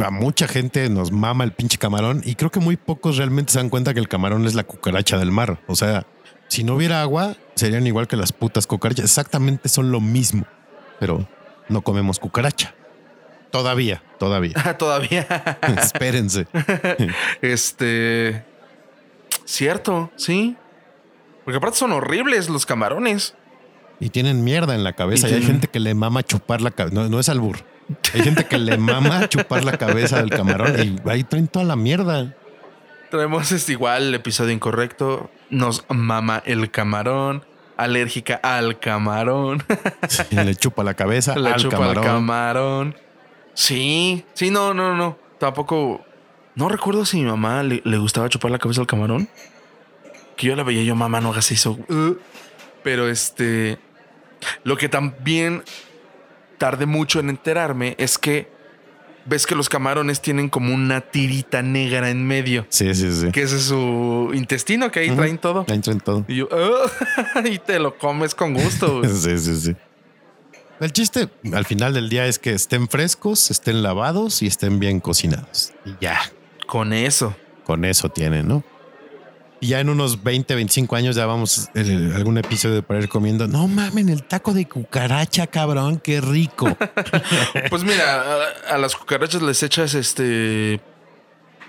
[0.04, 3.60] a mucha gente nos mama el pinche camarón y creo que muy pocos realmente se
[3.60, 5.60] dan cuenta que el camarón es la cucaracha del mar.
[5.68, 6.06] O sea,
[6.54, 9.06] si no hubiera agua, serían igual que las putas cucarachas.
[9.06, 10.46] Exactamente son lo mismo,
[11.00, 11.28] pero
[11.68, 12.76] no comemos cucaracha.
[13.50, 14.54] Todavía, todavía.
[14.78, 15.26] Todavía.
[15.82, 16.46] Espérense.
[17.42, 18.46] este.
[19.46, 20.56] Cierto, sí.
[21.44, 23.34] Porque aparte son horribles los camarones.
[24.00, 25.28] Y tienen mierda en la cabeza.
[25.30, 26.94] Y Y, hay gente que le mama chupar la cabeza.
[26.94, 27.66] No, no es albur.
[28.14, 31.76] Hay gente que le mama chupar la cabeza del camarón y ahí traen toda la
[31.76, 32.36] mierda.
[33.10, 35.32] Traemos este igual el episodio incorrecto.
[35.54, 37.46] Nos mama el camarón.
[37.78, 39.64] Alérgica al camarón.
[40.32, 41.98] Le chupa la cabeza Le al chupa camarón.
[41.98, 42.96] el camarón.
[43.54, 45.18] Sí, sí, no, no, no.
[45.40, 46.04] Tampoco.
[46.56, 49.30] No recuerdo si mi mamá le, le gustaba chupar la cabeza al camarón.
[50.38, 51.78] Que yo la veía yo, mamá, no hagas eso.
[51.90, 52.16] Uh.
[52.84, 53.80] Pero este.
[54.64, 55.64] Lo que también
[56.58, 58.52] tardé mucho en enterarme es que
[59.26, 62.66] ves que los camarones tienen como una tirita negra en medio.
[62.70, 63.32] Sí, sí, sí.
[63.32, 65.66] Que ese es su intestino, que ahí traen todo.
[65.70, 66.26] Ahí traen todo.
[66.28, 69.02] Y yo, "Ah", y te lo comes con gusto.
[69.08, 69.76] Sí, sí, sí.
[70.80, 75.00] El chiste al final del día es que estén frescos, estén lavados y estén bien
[75.00, 75.72] cocinados.
[75.86, 76.20] Y ya,
[76.68, 77.36] con eso.
[77.64, 78.64] con eso tienen, ¿no?
[79.64, 83.48] Y ya en unos 20, 25 años ya vamos eh, algún episodio para ir comiendo.
[83.48, 86.76] No mamen, el taco de cucaracha, cabrón, qué rico.
[87.70, 88.22] Pues mira,
[88.70, 90.82] a, a las cucarachas les echas este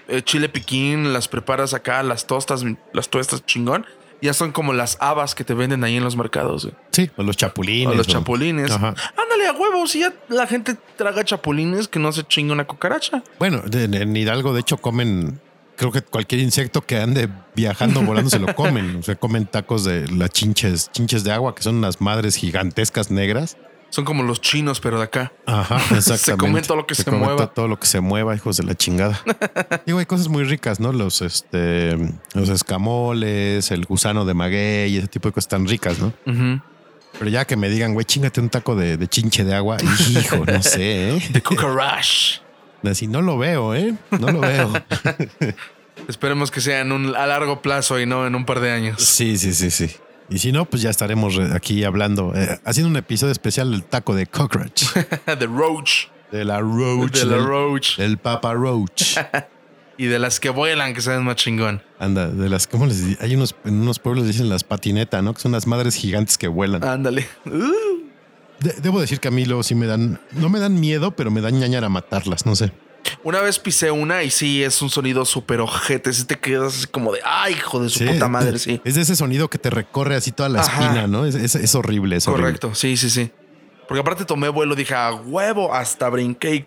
[0.08, 3.86] eh, chile piquín, las preparas acá, las tostas, las tuestas chingón.
[4.20, 6.64] Ya son como las habas que te venden ahí en los mercados.
[6.64, 6.74] güey.
[6.90, 7.92] Sí, o los chapulines.
[7.92, 8.72] O los o- chapulines.
[8.72, 8.88] Ajá.
[9.16, 13.22] Ándale a huevos, si ya la gente traga chapulines que no se chinga una cucaracha.
[13.38, 15.40] Bueno, en Hidalgo, de hecho, comen.
[15.76, 18.96] Creo que cualquier insecto que ande viajando, volando, se lo comen.
[18.96, 23.10] O sea, comen tacos de las chinches, chinches de agua, que son unas madres gigantescas
[23.10, 23.56] negras.
[23.90, 25.32] Son como los chinos, pero de acá.
[25.46, 26.18] Ajá, exactamente.
[26.24, 27.46] Se comen todo lo que se comen mueva.
[27.46, 29.20] to- Todo lo que se mueva, hijos de la chingada.
[29.86, 30.92] Digo, hay cosas muy ricas, ¿no?
[30.92, 31.96] Los, este,
[32.34, 36.12] los escamoles, el gusano de maguey, ese tipo de cosas tan ricas, ¿no?
[36.26, 36.60] Ujú.
[37.18, 39.76] Pero ya que me digan, güey, chingate un taco de, de chinche de agua,
[40.10, 41.22] hijo, no sé, ¿eh?
[41.30, 42.40] De cucaracha.
[42.86, 43.94] Así no lo veo, ¿eh?
[44.10, 44.72] No lo veo.
[46.08, 49.02] Esperemos que sea en un, a largo plazo y no en un par de años.
[49.02, 49.90] Sí, sí, sí, sí.
[50.28, 53.84] Y si no, pues ya estaremos re- aquí hablando, eh, haciendo un episodio especial del
[53.84, 54.84] taco de cockroach,
[55.38, 56.06] de Roach.
[56.32, 57.96] de la roach, De la del, Roach.
[57.98, 59.18] del papa roach.
[59.96, 61.80] Y de las que vuelan, que saben más chingón.
[62.00, 65.32] Anda, de las, ¿cómo les Hay unos, en unos pueblos dicen las patinetas, ¿no?
[65.34, 66.82] Que son las madres gigantes que vuelan.
[66.82, 67.28] Ándale.
[67.46, 68.02] Uh.
[68.64, 71.30] De- debo decir que a mí luego sí me dan, no me dan miedo, pero
[71.30, 72.72] me dan ñañara matarlas, no sé.
[73.22, 76.12] Una vez pisé una y sí, es un sonido súper ojete.
[76.14, 78.80] Si te quedas así como de, ay, hijo de su Sí, puta madre, sí.
[78.84, 80.82] Es de ese sonido que te recorre así toda la Ajá.
[80.82, 81.26] espina, ¿no?
[81.26, 82.44] Es, es- es horrible, es horrible.
[82.58, 83.30] Correcto, sí, sí, sí.
[83.86, 86.66] Porque aparte tomé vuelo, dije, a huevo, hasta brinqué y...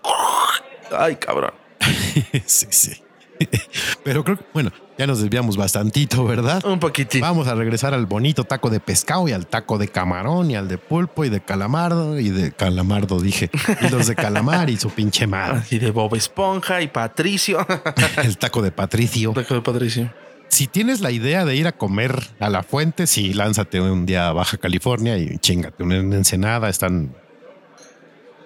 [0.96, 1.52] Ay, cabrón.
[2.46, 2.92] sí, sí.
[4.04, 6.64] Pero creo que, bueno, ya nos desviamos bastantito, ¿verdad?
[6.66, 7.22] Un poquitín.
[7.22, 10.68] Vamos a regresar al bonito taco de pescado y al taco de camarón y al
[10.68, 13.50] de pulpo y de calamardo y de calamardo, dije.
[13.82, 15.64] Y los de calamar y su pinche madre.
[15.70, 17.66] Y de Bob Esponja y Patricio.
[18.24, 19.34] El taco de Patricio.
[19.34, 20.14] Taco de Patricio.
[20.48, 24.30] si tienes la idea de ir a comer a la fuente, sí, lánzate un día
[24.30, 26.70] a Baja California y chingate una ensenada.
[26.70, 27.16] Están.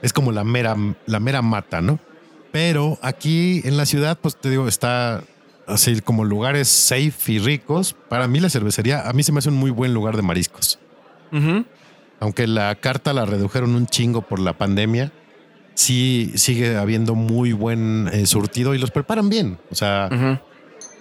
[0.01, 0.75] Es como la mera,
[1.06, 1.99] la mera mata, ¿no?
[2.51, 5.23] Pero aquí en la ciudad, pues te digo, está
[5.67, 7.95] así como lugares safe y ricos.
[8.09, 10.79] Para mí la cervecería, a mí se me hace un muy buen lugar de mariscos.
[12.19, 15.11] Aunque la carta la redujeron un chingo por la pandemia,
[15.75, 19.57] sí sigue habiendo muy buen eh, surtido y los preparan bien.
[19.71, 20.09] O sea,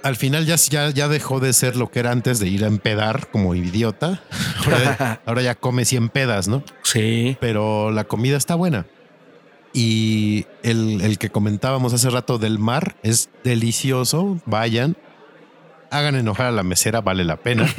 [0.03, 2.69] al final ya, ya, ya dejó de ser lo que era antes de ir a
[2.69, 4.23] empedar como idiota.
[5.27, 6.63] Ahora, ya come 100 pedas, ¿no?
[6.85, 7.37] Sí.
[7.41, 8.87] Pero la comida está buena.
[9.73, 14.41] Y el, el, que comentábamos hace rato del mar es delicioso.
[14.45, 14.97] Vayan,
[15.91, 17.67] hagan enojar a la mesera, vale la pena.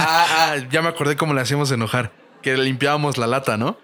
[0.00, 3.78] Ah, ah, ya me acordé cómo le hacíamos enojar, que limpiábamos la lata, ¿no?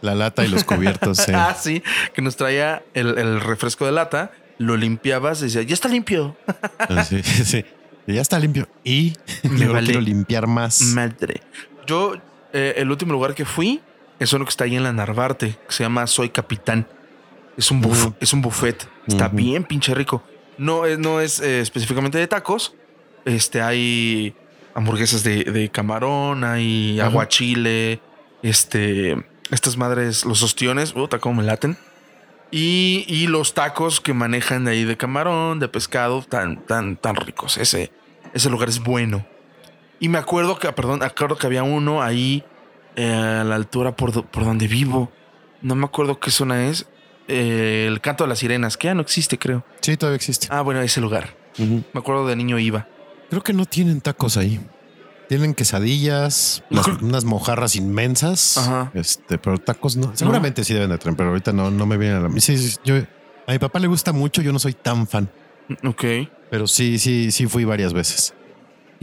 [0.00, 1.18] La lata y los cubiertos.
[1.18, 1.32] Sí.
[1.34, 1.82] ah, sí,
[2.14, 6.36] que nos traía el, el refresco de lata lo limpiabas y decía, ya está limpio.
[6.78, 7.64] Ah, sí, sí,
[8.06, 8.68] ya está limpio.
[8.84, 10.80] Y me vale quiero limpiar más.
[10.82, 11.40] Madre.
[11.86, 12.14] Yo,
[12.52, 13.80] eh, el último lugar que fui
[14.18, 16.86] es uno que está ahí en la Narvarte, que se llama Soy Capitán.
[17.56, 18.88] Es un, es un buffet.
[19.06, 20.22] Está bien pinche rico.
[20.58, 22.74] No es, no es eh, específicamente de tacos.
[23.24, 24.34] Este, hay
[24.74, 28.00] hamburguesas de, camarón, hay aguachile,
[28.42, 29.16] este,
[29.50, 31.78] estas madres, los ostiones, puta, cómo me laten.
[32.50, 37.58] Y, los tacos que manejan de ahí de camarón, de pescado, tan, tan, tan ricos.
[37.58, 37.90] Ese,
[38.32, 39.26] ese lugar es bueno.
[39.98, 42.44] Y me acuerdo que, perdón, acuerdo que había uno ahí
[42.96, 45.12] eh, a la altura por, por, donde vivo.
[45.62, 46.86] No me acuerdo qué zona es.
[47.28, 49.64] Eh, el canto de las sirenas, que ya no existe, creo.
[49.80, 50.48] Sí, todavía existe.
[50.50, 51.36] Ah, bueno, ese lugar.
[51.58, 52.86] Me acuerdo de niño iba.
[53.30, 54.60] Creo que no tienen tacos ahí.
[55.28, 56.62] Tienen quesadillas,
[57.02, 58.58] unas mojarras inmensas.
[58.58, 58.92] Ajá.
[58.94, 60.12] Este, pero tacos no.
[60.14, 62.40] Seguramente sí deben de tener, pero ahorita no, no me viene a la.
[62.40, 62.96] Sí, sí, yo,
[63.46, 65.28] a mi papá le gusta mucho, yo no soy tan fan.
[65.84, 66.04] Ok.
[66.50, 68.34] Pero sí, sí, sí fui varias veces.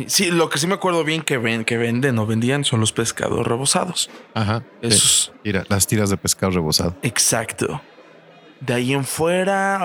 [0.08, 2.92] Sí, lo que sí me acuerdo bien que, ven, que venden o vendían son los
[2.92, 4.10] pescados rebozados.
[4.34, 4.64] Ajá.
[4.82, 5.32] Esos.
[5.44, 6.96] Mira, las tiras de pescado rebozado.
[7.04, 7.82] Exacto.
[8.60, 9.80] De ahí en fuera.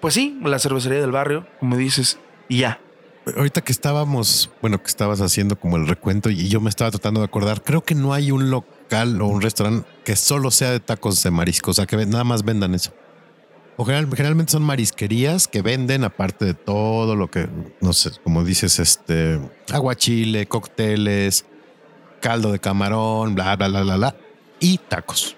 [0.00, 2.80] Pues sí, la cervecería del barrio, como dices, y ya
[3.36, 7.20] ahorita que estábamos, bueno, que estabas haciendo como el recuento y yo me estaba tratando
[7.20, 10.80] de acordar, creo que no hay un local o un restaurante que solo sea de
[10.80, 12.92] tacos de mariscos, o sea, que nada más vendan eso.
[13.82, 17.48] O generalmente son marisquerías que venden, aparte de todo lo que,
[17.80, 19.40] no sé, como dices, este,
[19.72, 21.46] aguachile, cócteles,
[22.20, 24.16] caldo de camarón, bla, bla, bla, bla, bla,
[24.60, 25.36] y tacos.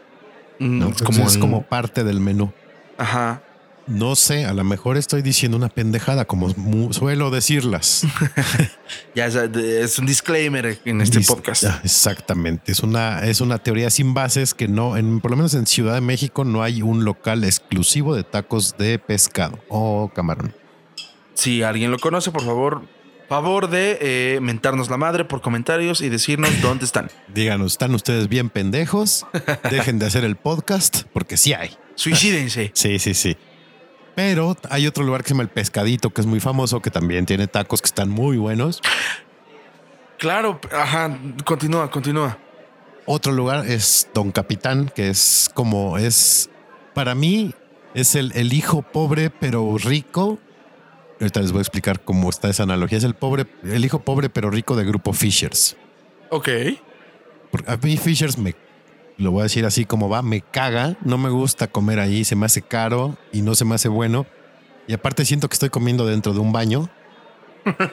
[0.59, 2.53] Mm, como, es como parte del menú.
[2.99, 3.43] Ajá.
[3.87, 6.51] No sé, a lo mejor estoy diciendo una pendejada, como
[6.93, 8.07] suelo decirlas.
[9.15, 11.65] ya es, un disclaimer en este podcast.
[11.85, 12.73] Exactamente.
[12.73, 15.95] Es una, es una teoría sin bases que no, en, por lo menos en Ciudad
[15.95, 20.55] de México, no hay un local exclusivo de tacos de pescado o camarón.
[21.35, 22.83] Si alguien lo conoce, por favor,
[23.29, 27.11] favor de eh, mentarnos la madre por comentarios y decirnos dónde están.
[27.29, 29.27] Díganos, ¿están ustedes bien pendejos?
[29.71, 31.77] Dejen de hacer el podcast porque sí hay.
[31.97, 32.71] Suicídense.
[32.75, 33.37] sí, sí, sí.
[34.15, 37.27] Pero hay otro lugar que se llama El Pescadito, que es muy famoso, que también
[37.27, 38.81] tiene tacos que están muy buenos.
[40.19, 42.39] Claro, ajá, continúa, continúa.
[43.07, 46.49] Otro lugar es Don Capitán, que es como es,
[46.95, 47.55] para mí,
[47.95, 50.39] es el, el hijo pobre pero rico.
[51.21, 52.99] Ahorita les voy a explicar cómo está esa analogía.
[52.99, 55.77] Es el pobre, el hijo pobre pero rico de grupo Fishers.
[56.31, 56.49] Ok.
[57.67, 58.55] a mí Fishers me
[59.17, 62.37] lo voy a decir así como va, me caga, no me gusta comer ahí, se
[62.37, 64.27] me hace caro y no se me hace bueno.
[64.87, 66.91] Y aparte siento que estoy comiendo dentro de un baño.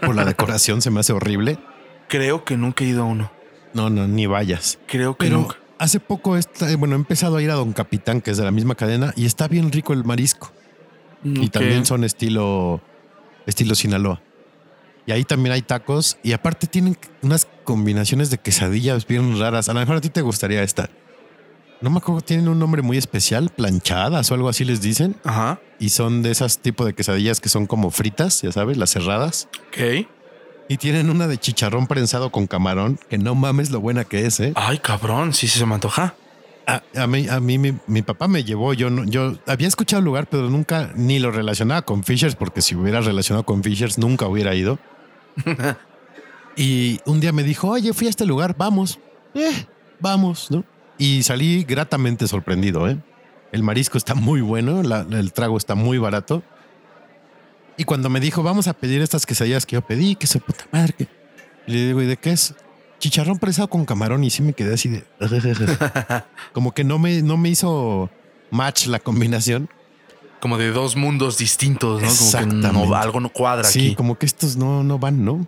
[0.01, 1.57] Por la decoración se me hace horrible.
[2.09, 3.31] Creo que nunca he ido a uno.
[3.73, 4.79] No, no, ni vayas.
[4.87, 5.57] Creo que nunca.
[5.77, 8.51] Hace poco, está, bueno, he empezado a ir a Don Capitán, que es de la
[8.51, 10.51] misma cadena, y está bien rico el marisco.
[11.23, 12.81] Y también son estilo,
[13.45, 14.21] estilo Sinaloa.
[15.05, 16.17] Y ahí también hay tacos.
[16.23, 19.69] Y aparte tienen unas combinaciones de quesadillas bien raras.
[19.69, 20.89] A lo mejor a ti te gustaría esta
[21.81, 25.15] no me acuerdo, tienen un nombre muy especial, planchadas o algo así les dicen.
[25.23, 25.59] Ajá.
[25.79, 29.47] Y son de esas tipo de quesadillas que son como fritas, ya sabes, las cerradas.
[29.67, 30.07] Ok.
[30.69, 34.39] Y tienen una de chicharrón prensado con camarón, que no mames lo buena que es,
[34.39, 34.53] ¿eh?
[34.55, 36.15] Ay, cabrón, sí, sí se me antoja.
[36.95, 40.27] A, mí, a mí mi, papá me llevó, yo, no, yo había escuchado el lugar,
[40.29, 44.55] pero nunca ni lo relacionaba con Fishers, porque si hubiera relacionado con Fishers nunca hubiera
[44.55, 44.79] ido.
[46.55, 48.99] y un día me dijo, oye, fui a este lugar, vamos.
[49.33, 49.65] Eh,
[49.99, 50.63] vamos, ¿no?
[51.01, 52.87] Y salí gratamente sorprendido.
[52.87, 52.97] ¿eh?
[53.51, 56.43] El marisco está muy bueno, el trago está muy barato.
[57.75, 60.65] Y cuando me dijo, vamos a pedir estas quesadillas que yo pedí, que se puta
[60.71, 60.93] madre.
[61.65, 62.53] le digo, ¿y de qué es?
[62.99, 64.23] Chicharrón presado con camarón.
[64.23, 65.03] Y sí me quedé así de.
[66.53, 68.11] Como que no me, no me hizo
[68.51, 69.69] match la combinación.
[70.39, 72.07] como de dos mundos distintos, ¿no?
[72.07, 72.87] Como que Exactamente.
[72.89, 73.95] no, algo no cuadra Sí, aquí.
[73.95, 75.47] como que estos no, no van, ¿no?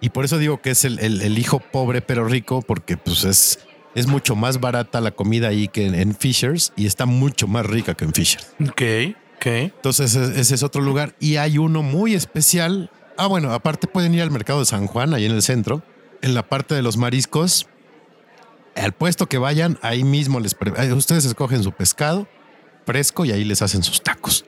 [0.00, 3.24] Y por eso digo que es el, el- el hijo pobre pero rico, porque pues
[3.24, 3.58] es,
[3.94, 7.66] es mucho más barata la comida ahí que en, en Fishers y está mucho más
[7.66, 8.52] rica que en Fishers.
[8.60, 8.82] Ok,
[9.36, 9.46] ok.
[9.46, 12.90] Entonces ese, es otro lugar y hay uno muy especial.
[13.16, 15.82] Ah, bueno, aparte pueden ir al mercado de San Juan, ahí en el centro,
[16.22, 17.66] en la parte de los mariscos.
[18.76, 20.56] Al puesto que vayan, ahí mismo les
[20.94, 22.28] ustedes escogen su pescado
[22.86, 24.44] fresco y ahí les hacen sus tacos.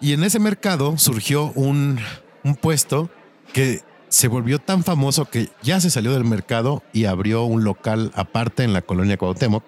[0.00, 2.00] Y en ese mercado surgió un,
[2.42, 3.10] un puesto
[3.52, 8.12] que se volvió tan famoso que ya se salió del mercado y abrió un local
[8.14, 9.64] aparte en la colonia Cuauhtémoc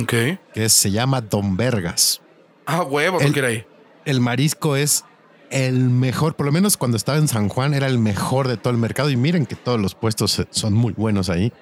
[0.00, 0.14] Ok.
[0.54, 2.20] que se llama Don Vergas
[2.66, 3.64] Ah, huevo, El- ¿no ahí?
[4.04, 5.04] el marisco es
[5.50, 8.72] el mejor, por lo menos cuando estaba en San Juan era el mejor de todo
[8.72, 11.52] el mercado y miren que todos los puestos son muy buenos ahí.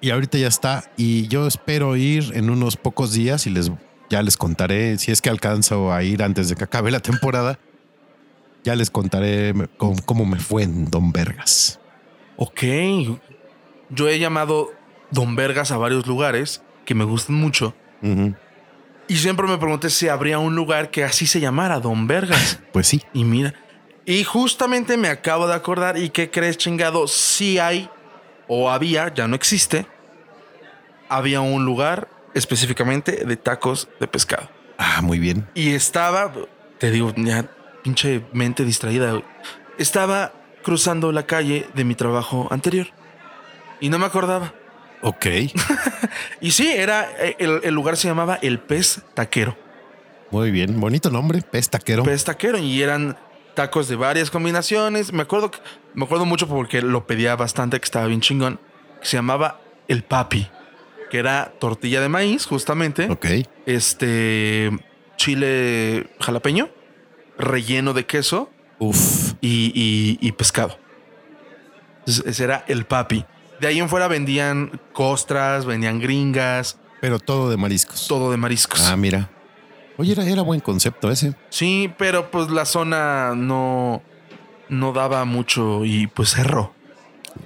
[0.00, 3.70] Y ahorita ya está y yo espero ir en unos pocos días y les
[4.08, 7.60] ya les contaré si es que alcanzo a ir antes de que acabe la temporada.
[8.64, 11.80] Ya les contaré cómo, cómo me fue en Don Vergas.
[12.36, 12.62] Ok.
[13.90, 14.70] Yo he llamado
[15.10, 17.74] Don Vergas a varios lugares que me gustan mucho.
[19.08, 22.60] Y siempre me pregunté si habría un lugar que así se llamara Don Vergas.
[22.72, 23.02] Pues sí.
[23.12, 23.54] Y mira.
[24.06, 25.98] Y justamente me acabo de acordar.
[25.98, 27.08] ¿Y qué crees, chingado?
[27.08, 27.90] Sí hay,
[28.48, 29.86] o había, ya no existe.
[31.08, 34.48] Había un lugar específicamente de tacos de pescado.
[34.78, 35.46] Ah, muy bien.
[35.54, 36.32] Y estaba,
[36.78, 37.50] te digo, ya
[37.82, 39.10] pinche mente distraída.
[39.12, 39.24] güey.
[39.78, 42.88] Estaba cruzando la calle de mi trabajo anterior.
[43.80, 44.52] Y no me acordaba.
[45.02, 45.26] Ok.
[46.42, 49.56] Y sí, era, eh, el, el lugar se llamaba El Pez Taquero.
[50.30, 50.80] Muy bien.
[50.80, 51.42] Bonito nombre.
[51.42, 52.02] Pez taquero.
[52.02, 52.58] Pez Taquero.
[52.58, 53.16] Y eran
[53.54, 55.12] tacos de varias combinaciones.
[55.12, 55.50] Me acuerdo,
[55.94, 58.58] me acuerdo mucho porque lo pedía bastante, que estaba bien chingón.
[59.00, 60.48] Que se llamaba El Papi.
[61.10, 63.10] Que era tortilla de maíz, justamente.
[63.10, 63.26] Ok.
[63.66, 64.70] Este
[65.16, 66.70] chile jalapeño,
[67.40, 69.32] relleno de queso Uf.
[69.40, 70.78] y, y- y pescado.
[72.00, 73.24] Entonces, ese era el papi.
[73.60, 78.08] De ahí en fuera vendían costras, vendían gringas, Pero todo de mariscos.
[78.08, 78.80] todo de mariscos.
[78.88, 79.28] Ah, mira.
[79.98, 81.34] Oye, era, era buen concepto ese.
[81.50, 84.02] Sí, pero pues la zona no,
[84.70, 86.72] no daba mucho y pues cerró.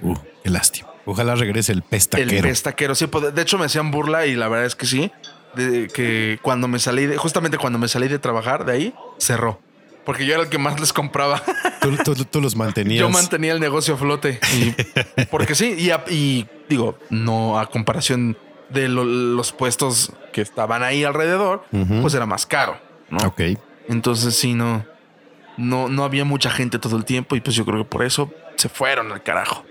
[0.01, 0.87] Uh, qué lástima.
[1.05, 2.47] Ojalá regrese el pez El taquero.
[2.47, 3.07] pez taquero, sí.
[3.07, 5.11] pues, De hecho, me hacían burla y la verdad es que sí.
[5.53, 9.61] De que cuando me salí de, justamente cuando me salí de trabajar de ahí, cerró.
[10.05, 11.41] Porque yo era el que más les compraba.
[11.81, 12.99] Tú, tú- tú los mantenías.
[12.99, 14.39] Yo mantenía el negocio a flote.
[14.55, 18.37] Y- porque sí, y, a- y digo, no a comparación
[18.69, 21.63] de lo- los puestos que estaban ahí alrededor,
[22.01, 22.79] pues era más caro.
[23.09, 23.19] ¿no?
[23.27, 23.41] Ok.
[23.87, 24.83] Entonces sí, no,
[25.57, 28.31] no, no había mucha gente todo el tiempo y pues yo creo que por eso
[28.55, 29.63] se fueron al carajo.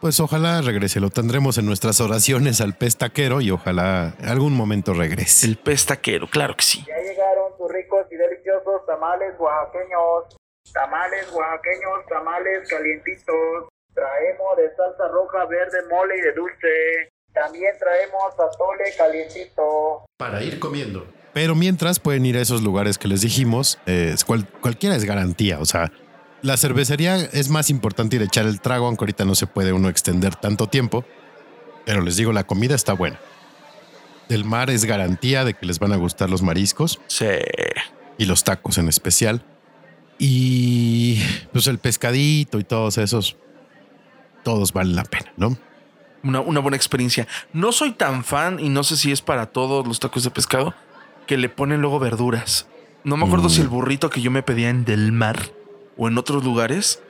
[0.00, 0.98] Pues ojalá regrese.
[0.98, 5.46] Lo tendremos en nuestras oraciones al pez taquero y ojalá algún momento regrese.
[5.46, 6.82] El pez taquero, claro que sí.
[6.86, 10.36] Ya llegaron tus ricos y deliciosos tamales oaxaqueños.
[10.72, 13.68] Tamales oaxaqueños, tamales calientitos.
[13.92, 17.10] Traemos de salsa roja, verde, mole y de dulce.
[17.34, 20.06] También traemos atole calientito.
[20.16, 21.06] Para ir comiendo.
[21.34, 25.58] Pero mientras pueden ir a esos lugares que les dijimos, eh, cual- cualquiera es garantía.
[25.60, 25.92] O sea,
[26.42, 29.72] la cervecería es más importante ir a echar el trago, aunque ahorita no se puede
[29.72, 31.04] uno extender tanto tiempo.
[31.86, 33.18] Pero les digo, la comida está buena.
[34.28, 37.00] El mar es garantía de que les van a gustar los mariscos.
[37.08, 37.26] Sí.
[38.18, 39.42] y los tacos en especial.
[40.18, 41.22] Y
[41.52, 43.36] pues el pescadito y todos esos,
[44.44, 45.56] todos valen la pena, ¿no?
[46.22, 47.26] Una, una buena experiencia.
[47.54, 50.74] No soy tan fan y no sé si es para todos los tacos de pescado
[51.26, 52.66] que le ponen luego verduras.
[53.04, 53.50] No me acuerdo Mm.
[53.50, 55.50] si el burrito que yo me pedía en Del Mar
[56.00, 57.02] o en otros lugares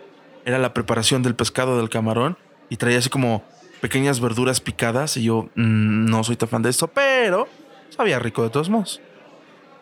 [0.44, 2.36] era la preparación del pescado del camarón
[2.68, 3.44] y traía así como
[3.80, 7.46] pequeñas verduras picadas y yo mm, no soy tan fan de esto, pero
[7.88, 9.00] sabía rico de todos modos.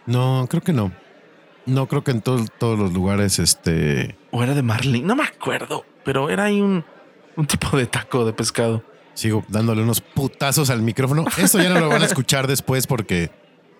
[0.07, 0.93] No, creo que no.
[1.67, 5.25] No creo que en to- todos los lugares, este, O era de marlin, no me
[5.25, 6.85] acuerdo, pero era ahí un,
[7.37, 8.83] un tipo de taco de pescado.
[9.15, 11.25] sigo dándole unos putazos al micrófono.
[11.39, 13.31] Esto ya no lo van a escuchar después porque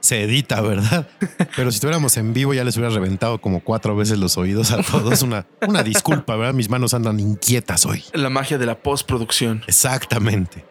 [0.01, 1.09] se edita, ¿verdad?
[1.57, 4.83] Pero si estuviéramos en vivo ya les hubiera reventado como cuatro veces los oídos a
[4.83, 5.23] todos.
[5.23, 6.55] Una, una disculpa, ¿verdad?
[6.55, 8.05] Mis manos andan inquietas hoy.
[8.13, 9.63] La magia de la postproducción.
[9.67, 10.65] Exactamente.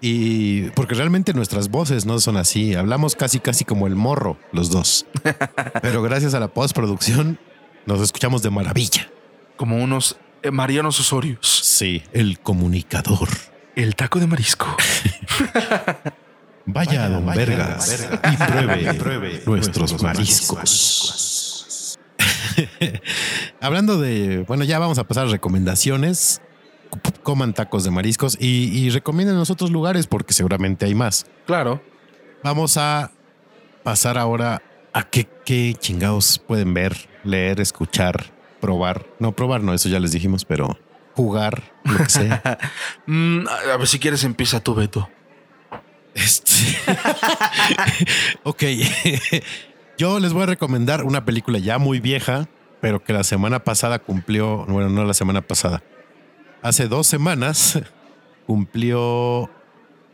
[0.00, 2.74] Y porque realmente nuestras voces no son así.
[2.74, 5.06] Hablamos casi, casi como el morro, los dos.
[5.82, 7.38] Pero gracias a la postproducción
[7.86, 9.10] nos escuchamos de maravilla.
[9.56, 11.60] Como unos eh, Marianos Osorios.
[11.64, 13.28] Sí, el comunicador.
[13.74, 14.76] El taco de marisco.
[16.70, 21.98] Vaya, a Don Vergas, y pruebe, pruebe nuestros mariscos.
[23.60, 26.42] Hablando de, bueno, ya vamos a pasar a recomendaciones.
[27.22, 31.26] Coman tacos de mariscos y, y recomienden otros lugares porque seguramente hay más.
[31.46, 31.82] Claro.
[32.42, 33.10] Vamos a
[33.82, 34.62] pasar ahora
[34.92, 39.06] ¿A qué, qué chingados pueden ver, leer, escuchar, probar?
[39.18, 40.78] No, probar no, eso ya les dijimos, pero
[41.14, 42.58] jugar, lo que sea.
[43.06, 45.08] Mm, a a ver si quieres empieza tú, Beto.
[46.18, 46.76] Este.
[48.44, 48.62] ok.
[49.98, 52.48] Yo les voy a recomendar una película ya muy vieja,
[52.80, 54.64] pero que la semana pasada cumplió.
[54.66, 55.82] Bueno, no la semana pasada.
[56.62, 57.80] Hace dos semanas
[58.46, 59.50] cumplió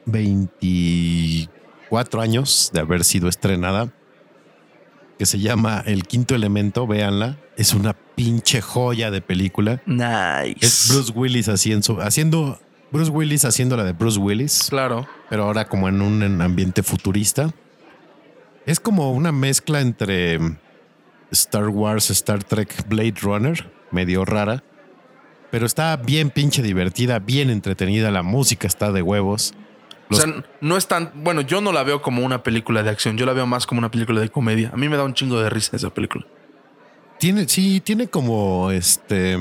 [0.06, 3.92] 24 años de haber sido estrenada.
[5.18, 6.86] Que se llama El Quinto Elemento.
[6.86, 7.38] Véanla.
[7.56, 9.80] Es una pinche joya de película.
[9.86, 10.56] Nice.
[10.60, 12.58] Es Bruce Willis haciendo, haciendo
[12.94, 15.06] Bruce Willis haciendo la de Bruce Willis Claro.
[15.28, 17.50] pero ahora como en un en ambiente futurista.
[18.66, 20.38] Es como una mezcla entre
[21.30, 24.62] Star Wars, Star Trek, Blade Runner, medio rara,
[25.50, 29.54] pero está bien pinche divertida, bien entretenida, la música está de huevos.
[30.08, 31.10] Los- O sea, no es tan.
[31.14, 33.16] Bueno, yo no la veo como una película de acción.
[33.16, 34.70] Yo la veo más como una película de comedia.
[34.72, 36.24] A mí me da un chingo de risa esa película.
[37.18, 39.36] Tiene, sí, tiene como este,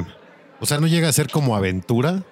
[0.60, 2.24] o sea, no llega a ser como aventura,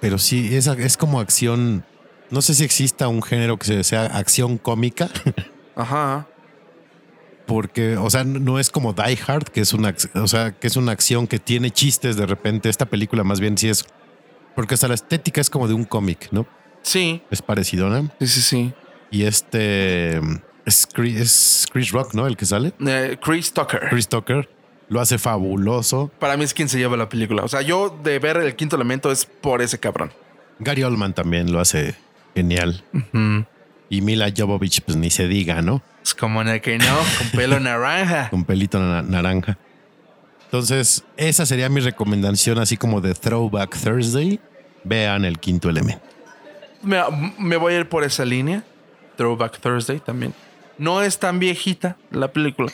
[0.00, 1.84] pero sí es, es como acción.
[2.30, 5.08] No sé si exista un género que sea acción cómica.
[5.76, 6.26] Ajá.
[7.46, 10.76] porque, o sea, no es como Die Hard, que es una, o sea, que es
[10.76, 12.68] una acción que tiene chistes de repente.
[12.68, 13.84] Esta película más bien sí es,
[14.54, 16.46] porque hasta la estética es como de un cómic, ¿no?
[16.82, 17.22] Sí.
[17.30, 18.10] Es parecido, ¿no?
[18.20, 18.74] Sí, sí, sí.
[19.10, 20.18] Y este
[20.64, 22.26] es Chris, es Chris Rock, ¿no?
[22.26, 22.72] El que sale.
[22.84, 23.88] Eh, Chris Tucker.
[23.90, 24.48] Chris Tucker
[24.88, 26.10] lo hace fabuloso.
[26.18, 27.42] Para mí es quien se lleva la película.
[27.44, 30.12] O sea, yo de ver el quinto elemento es por ese cabrón.
[30.58, 31.94] Gary Oldman también lo hace
[32.34, 32.84] genial.
[33.88, 35.82] Y Mila Jovovich, pues ni se diga, ¿no?
[36.02, 38.28] Es como en el que no, con pelo naranja.
[38.30, 39.58] Con pelito na- naranja.
[40.44, 44.38] Entonces, esa sería mi recomendación, así como de Throwback Thursday.
[44.84, 46.02] Vean el quinto elemento.
[46.82, 47.00] Me,
[47.38, 48.62] me voy a ir por esa línea.
[49.16, 50.32] Throwback Thursday también.
[50.78, 52.70] No es tan viejita la película,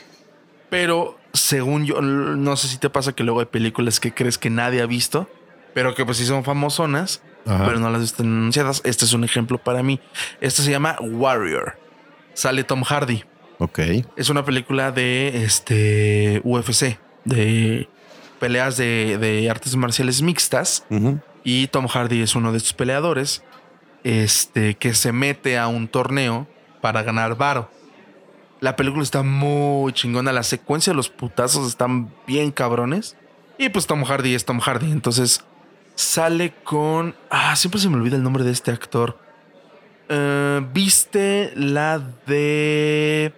[0.69, 4.51] pero según yo, no sé si te pasa que luego hay películas que crees que
[4.51, 5.29] nadie ha visto,
[5.75, 7.67] pero que pues sí son famosonas, Ajá.
[7.67, 8.83] pero no las están anunciadas.
[8.85, 10.01] Este es un ejemplo para mí.
[10.41, 11.79] Este se llama Warrior.
[12.35, 13.25] Sale Tom Hardy.
[13.59, 13.79] Ok.
[14.17, 17.89] Es una película de este UFC, de
[18.41, 20.85] peleas de, de artes marciales mixtas.
[21.45, 23.43] Y Tom Hardy es uno de estos peleadores
[24.05, 26.47] este, que se mete a un torneo
[26.81, 27.71] para ganar varo.
[28.63, 30.33] La película está muy chingona.
[30.33, 33.17] La secuencia de los putazos están bien cabrones.
[33.59, 34.91] Y pues Tom Hardy es Tom Hardy.
[34.93, 35.45] Entonces
[35.97, 37.15] sale con.
[37.29, 39.19] Ah, siempre se me olvida el nombre de este actor.
[40.09, 43.33] Eh, ¿Viste la de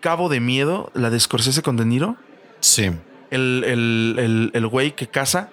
[0.00, 0.90] Cabo de Miedo?
[0.94, 2.16] La de Scorsese con De Niro
[2.60, 2.84] Sí.
[3.30, 5.50] el, el, el, el güey que caza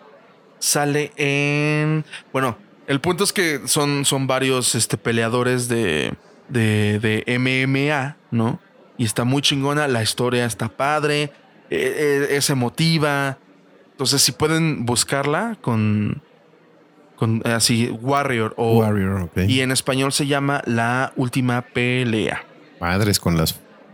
[0.59, 2.05] sale en.
[2.31, 6.13] Bueno, el punto es que son, son varios este, peleadores de,
[6.49, 8.59] de, de MMA, ¿no?
[8.97, 11.29] Y está muy chingona, la historia está padre, eh,
[11.71, 13.37] eh, es emotiva.
[13.91, 16.21] Entonces, si pueden buscarla con.
[17.15, 18.79] con eh, así, Warrior o.
[18.79, 19.37] Warrior, ok.
[19.47, 22.43] Y en español se llama La Última Pelea.
[22.79, 23.45] Madres con la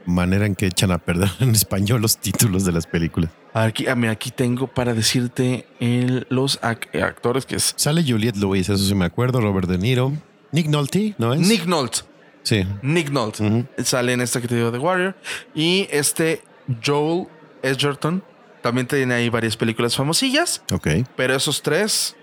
[0.06, 3.30] manera en que echan a perder en español los títulos de las películas.
[3.54, 7.74] Aquí, ah, aquí tengo para decirte el- los ac- actores que es.
[7.78, 10.14] Sale Juliette Lewis, eso sí me acuerdo, Robert De Niro.
[10.52, 11.40] Nick Nolte, ¿no es?
[11.42, 12.00] Nick Nolte.
[12.44, 12.66] Sí.
[12.82, 13.66] Nick Nolte Ujú.
[13.84, 15.16] sale en esta que te digo de Warrior.
[15.54, 16.42] Y este
[16.84, 17.28] Joel
[17.64, 18.24] Edgerton
[18.62, 20.88] también tiene ahí varias películas famosillas, Ok.
[21.16, 22.16] pero esos tres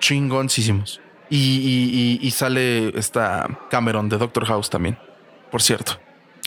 [0.00, 1.00] chingoncísimos.
[1.28, 4.96] Y, y- y- y sale esta Cameron de Doctor House también,
[5.50, 5.98] por cierto.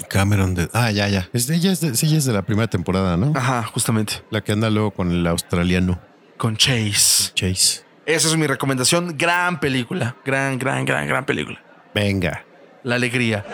[0.08, 0.70] Cameron de.
[0.72, 1.28] Ah, ya, ya.
[1.34, 3.34] Es, ella, es de, sí, ella es de la primera temporada, ¿no?
[3.36, 4.22] Ajá, justamente.
[4.30, 6.00] La que anda luego con el australiano
[6.38, 7.32] Con Chase.
[7.34, 7.82] Chase.
[8.06, 9.18] Esa es mi recomendación.
[9.18, 10.16] Gran película.
[10.26, 11.62] Gran, gran, gran, gran película.
[11.94, 12.46] Venga.
[12.84, 13.46] La alegría.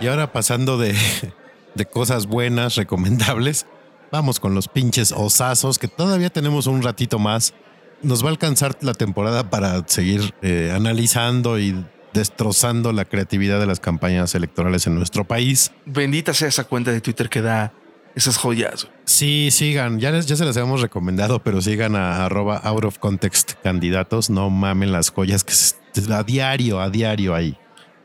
[0.00, 0.94] Y ahora pasando de,
[1.74, 3.66] de cosas buenas, recomendables,
[4.10, 7.54] vamos con los pinches osazos, que todavía tenemos un ratito más.
[8.02, 13.66] Nos va a alcanzar la temporada para seguir eh, analizando y destrozando la creatividad de
[13.66, 15.72] las campañas electorales en nuestro país.
[15.84, 17.72] Bendita sea esa cuenta de Twitter que da
[18.18, 18.88] esas joyas.
[19.04, 22.98] Sí, sigan, ya, les- ya se las habíamos recomendado, pero sigan a arroba out of
[22.98, 25.76] context candidatos, no mamen las joyas que se-
[26.12, 27.56] a diario, a diario ahí.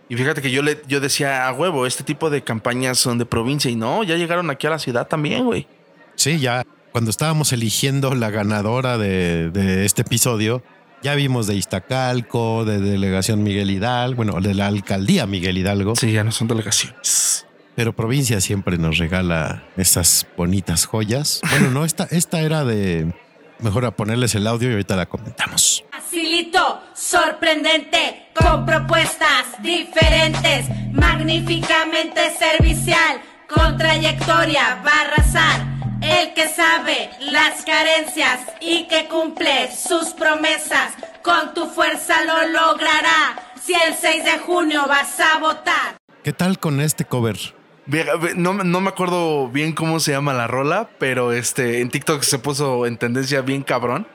[0.09, 3.25] Y fíjate que yo le yo decía a huevo, este tipo de campañas son de
[3.25, 5.67] provincia y no, ya llegaron aquí a la ciudad también, güey.
[6.15, 10.61] Sí, ya cuando estábamos eligiendo la ganadora de, de este episodio,
[11.01, 16.11] ya vimos de Iztacalco, de Delegación Miguel Hidalgo, bueno, de la Alcaldía Miguel Hidalgo, Sí,
[16.11, 17.47] ya no son delegaciones.
[17.75, 21.41] Pero provincia siempre nos regala esas bonitas joyas.
[21.49, 23.13] Bueno, no, esta, esta era de...
[23.59, 25.85] Mejor a ponerles el audio y ahorita la comentamos.
[25.89, 35.73] Facilito, sorprendente, con propuestas diferentes, magníficamente servicial, con trayectoria va a arrasar.
[36.01, 40.93] El que sabe las carencias y que cumple sus promesas,
[41.23, 43.53] con tu fuerza lo logrará.
[43.63, 45.95] Si el 6 de junio vas a votar.
[46.23, 47.37] ¿Qué tal con este cover?
[47.85, 52.39] No, no me acuerdo bien cómo se llama la rola, pero este en TikTok se
[52.39, 54.07] puso en tendencia bien cabrón.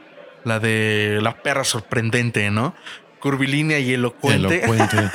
[0.45, 2.75] La de la perra sorprendente, ¿no?
[3.21, 4.59] Curvilínea y elocuente.
[4.65, 4.97] Elocuente.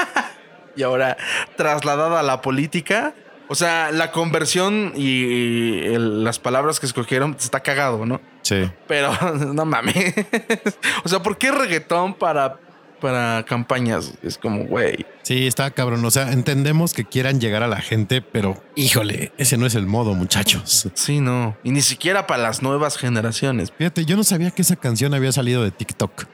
[0.75, 1.17] Y ahora
[1.55, 3.13] trasladada a la política.
[3.47, 8.19] O sea, la conversión y el- las palabras que escogieron está cagado, ¿no?
[8.41, 8.71] Sí.
[8.87, 9.11] Pero
[9.53, 9.95] no mames.
[11.03, 12.57] O sea, ¿por qué reggaetón para,
[13.03, 14.13] para campañas?
[14.23, 15.05] Es como, güey.
[15.23, 16.03] Sí, está cabrón.
[16.05, 19.85] O sea, entendemos que quieran llegar a la gente, pero híjole, ese no es el
[19.85, 20.87] modo, muchachos.
[20.93, 21.57] Sí, no.
[21.65, 23.73] Y ni siquiera para las nuevas generaciones.
[23.77, 26.27] Fíjate, yo no sabía que esa canción había salido de TikTok.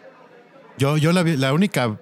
[0.77, 1.99] Yo, yo la vi, la única,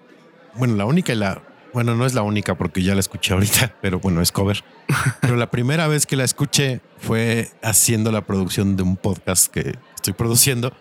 [0.55, 1.41] bueno, la única y la,
[1.73, 4.65] bueno, no es la única porque ya la escuché ahorita, pero bueno, es cover.
[5.21, 9.77] Pero la primera vez que la escuché fue haciendo la producción de un podcast que
[9.95, 10.73] estoy produciendo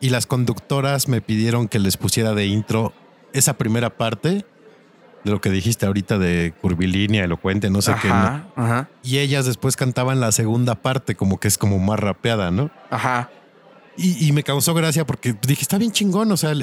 [0.00, 2.92] y las conductoras me pidieron que les pusiera de intro
[3.32, 4.44] esa primera parte
[5.24, 8.08] de lo que dijiste ahorita de curvilínea, elocuente, no sé qué.
[8.08, 8.52] ¿no?
[8.56, 12.70] Ajá, Y ellas después cantaban la segunda parte, como que es como más rapeada, ¿no?
[12.90, 13.30] ajá.
[13.96, 16.62] Y, y me causó gracia porque dije, está bien chingón, o sea, el,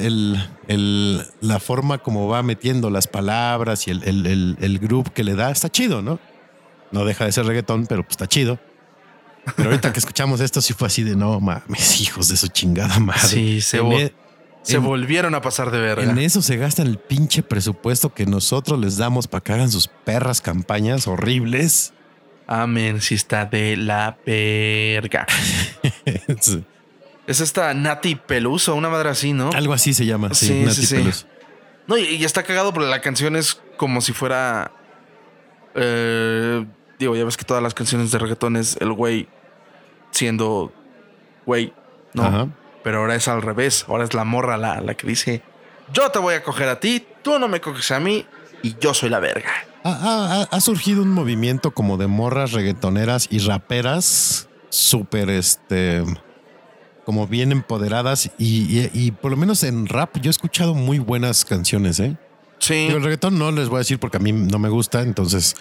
[0.66, 5.36] el- la forma como va metiendo las palabras y el, el, el, groove que le
[5.36, 6.18] da, está chido, ¿no?
[6.90, 8.58] No deja de ser reggaetón, pero pues está chido.
[9.56, 12.98] Pero ahorita que escuchamos esto sí fue así de, no mames, hijos de su chingada
[12.98, 13.20] madre.
[13.20, 14.14] Sí, se, En vo- e-
[14.62, 16.02] se en- volvieron a pasar de verga.
[16.10, 19.88] en eso se gastan el pinche presupuesto que nosotros les damos para que hagan sus
[19.88, 21.92] perras campañas horribles.
[22.46, 25.26] Amén, si está de la verga.
[26.40, 26.64] Sí.
[27.26, 29.50] Es esta Nati Peluso, una madre así, ¿no?
[29.50, 30.94] Algo así se llama, sí, Sí, Nati sí.
[30.96, 31.26] Peluso.
[31.86, 34.72] No, y, y está cagado porque la canción es como si fuera.
[35.74, 36.64] eh,
[36.98, 39.28] digo, ya ves que todas las canciones de reggaetón es el güey
[40.10, 40.72] siendo
[41.46, 41.72] güey,
[42.14, 42.22] ¿no?
[42.24, 42.48] Ajá.
[42.82, 43.84] Pero ahora es al revés.
[43.88, 45.42] Ahora es la morra la, la que dice:
[45.92, 48.24] Yo te voy a coger a ti, tú no me coges a mí
[48.62, 49.50] y yo soy la verga.
[49.84, 56.02] Ha, ha- ha- ha surgido un movimiento como de morras reggaetoneras y raperas súper, este,
[57.04, 60.98] como bien empoderadas y, y- y por lo menos en rap yo he escuchado muy
[60.98, 62.16] buenas canciones, ¿eh?
[62.58, 62.86] Sí.
[62.86, 65.54] Digo, el reggaetón no les voy a decir porque a mí no me gusta, entonces,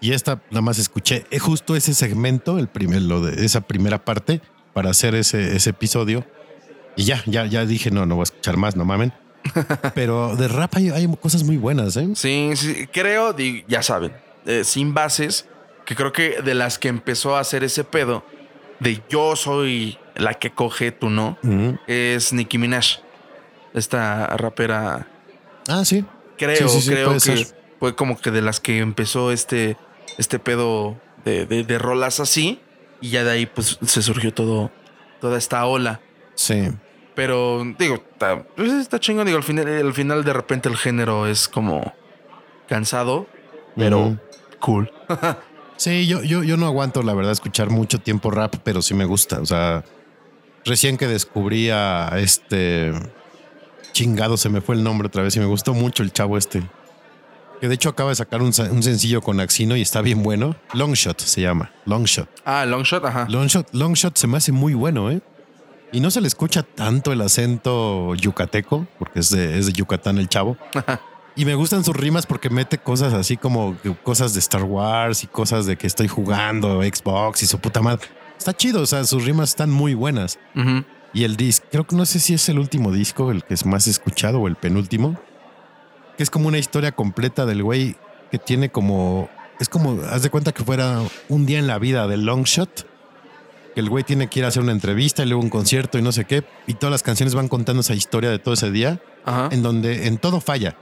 [0.00, 4.04] y esta nada más escuché eh, justo ese segmento, el primer, lo de esa primera
[4.04, 4.40] parte
[4.72, 6.24] para hacer ese, ese episodio
[6.96, 9.12] y ya, ya, ya dije, no, no voy a escuchar más, no mamen.
[9.94, 12.08] Pero de rap hay, hay cosas muy buenas, ¿eh?
[12.14, 13.34] Sí, sí, creo,
[13.68, 14.12] ya saben,
[14.44, 15.46] eh, sin bases,
[15.84, 18.24] que creo que de las que empezó a hacer ese pedo
[18.80, 21.38] de yo soy la que coge, tú no,
[21.86, 22.98] es Nicki Minaj.
[23.74, 25.06] Esta rapera,
[25.68, 26.04] Ah, sí.
[26.38, 27.46] creo, Sí, sí, sí, creo que ser.
[27.78, 29.76] fue como que de las que empezó este,
[30.18, 32.60] este pedo de, de- de rolas así,
[33.02, 34.70] y ya de ahí pues se surgió todo,
[35.20, 36.00] toda esta ola.
[36.34, 36.70] Sí.
[37.16, 39.26] Pero digo, está, pues, está chingón.
[39.26, 41.94] Digo, al final, al final de repente el género es como
[42.68, 43.26] cansado,
[43.74, 44.16] pero
[44.60, 44.92] cool.
[45.78, 49.04] Sí, yo, yo, yo no aguanto, la verdad, escuchar mucho tiempo rap, pero sí me
[49.04, 49.40] gusta.
[49.40, 49.84] O sea,
[50.64, 52.92] recién que descubrí a este
[53.92, 56.62] chingado, se me fue el nombre otra vez y me gustó mucho el chavo este.
[57.60, 60.56] Que de hecho acaba de sacar un, un sencillo con Axino y está bien bueno.
[60.72, 61.70] Longshot se llama.
[61.84, 62.28] Longshot.
[62.46, 63.26] Ah, Longshot, ajá.
[63.28, 65.20] Longshot, Longshot se me hace muy bueno, ¿eh?
[65.96, 70.18] Y no se le escucha tanto el acento yucateco, porque es de, es de Yucatán
[70.18, 70.58] el chavo.
[71.34, 75.26] Y me gustan sus rimas porque mete cosas así como cosas de Star Wars y
[75.26, 78.08] cosas de que estoy jugando Xbox y su puta madre.
[78.36, 80.38] Está chido, o sea, sus rimas están muy buenas.
[80.54, 80.84] Ujú.
[81.14, 83.64] Y el disco, creo que no sé si es el último disco, el que es
[83.64, 85.18] más escuchado o el penúltimo,
[86.18, 87.96] que es como una historia completa del güey
[88.30, 89.30] que tiene como,
[89.60, 92.86] es como, haz de cuenta que fuera un día en la vida del Longshot,
[93.76, 96.02] que el güey tiene que ir a hacer una entrevista y luego un concierto y
[96.02, 99.02] no sé qué, y todas las canciones van contando esa historia de todo ese día,
[99.26, 99.50] Ajá.
[99.52, 100.78] en donde en todo falla.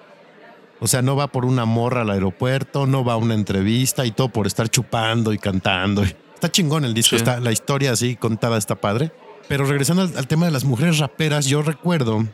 [0.79, 4.13] O sea, no va por una morra al aeropuerto, no va a una entrevista y
[4.13, 6.05] todo por estar chupando y cantando.
[6.05, 7.17] Está chingón el disco, Sí.
[7.17, 9.11] está, la historia así contada está padre.
[9.49, 12.25] Pero regresando al, al tema de las mujeres raperas, yo recuerdo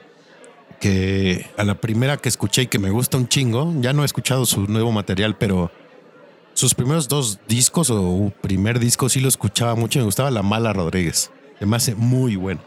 [0.79, 4.07] que a la primera que escuché y que me gusta un chingo, ya no he
[4.07, 5.71] escuchado su nuevo material, pero
[6.55, 9.99] sus primeros dos discos o primer disco sí lo escuchaba mucho.
[9.99, 11.31] Me gustaba La Mala Rodríguez.
[11.59, 12.61] Se me hace muy bueno.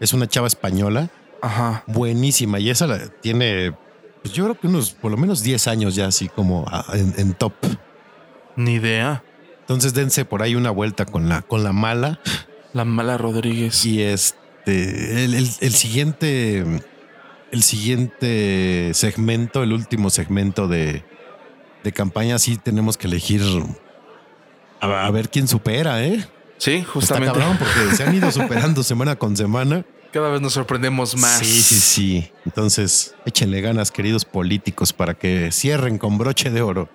[0.00, 1.10] Es una chava española
[1.42, 1.84] Ajá.
[1.86, 3.72] buenísima y esa la tiene,
[4.22, 7.34] pues yo creo que unos por lo menos 10 años ya así como en, en
[7.34, 7.52] top.
[8.56, 9.22] Ni idea.
[9.60, 12.18] Entonces dense por ahí una vuelta con la, con la mala
[12.72, 13.84] La mala Rodríguez.
[13.86, 16.64] y este, el, el- el siguiente
[17.52, 21.04] el siguiente segmento, el último segmento de,
[21.84, 23.42] de campaña, sí tenemos que elegir
[24.80, 26.26] a, a ver quién supera, ¿eh?
[26.58, 27.38] Sí, Está justamente.
[27.38, 29.84] cabrón porque se han ido superando semana con semana.
[30.12, 31.38] Cada vez nos sorprendemos más.
[31.38, 32.32] Sí, sí, sí.
[32.44, 36.88] Entonces, échenle ganas, queridos políticos, para que cierren con broche de oro.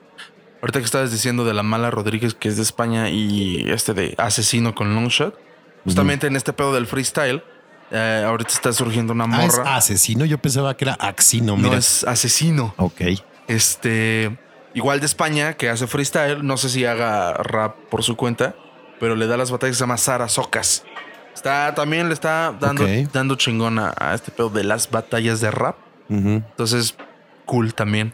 [0.61, 4.15] Ahorita que estabas diciendo de la mala Rodríguez, que es de España, y este de
[4.17, 5.39] asesino con Longshot,
[5.83, 7.41] justamente en este pedo del freestyle,
[7.91, 9.75] eh, ahorita está surgiendo una Ah, es morra.
[9.77, 10.25] asesino.
[10.25, 11.55] Yo pensaba que era axino.
[11.55, 11.77] no Mira.
[11.77, 12.73] es asesino.
[12.77, 13.01] Ok.
[13.47, 14.37] Este,
[14.75, 18.55] igual de España, que hace freestyle, no sé si haga rap por su cuenta,
[18.99, 20.83] pero le da las batallas, se llama Sara Socas.
[21.33, 22.89] Está, también le está dando, Ok.
[23.11, 25.75] dando chingona a este pedo de las batallas de rap.
[26.09, 26.95] Entonces,
[27.45, 28.13] cool también.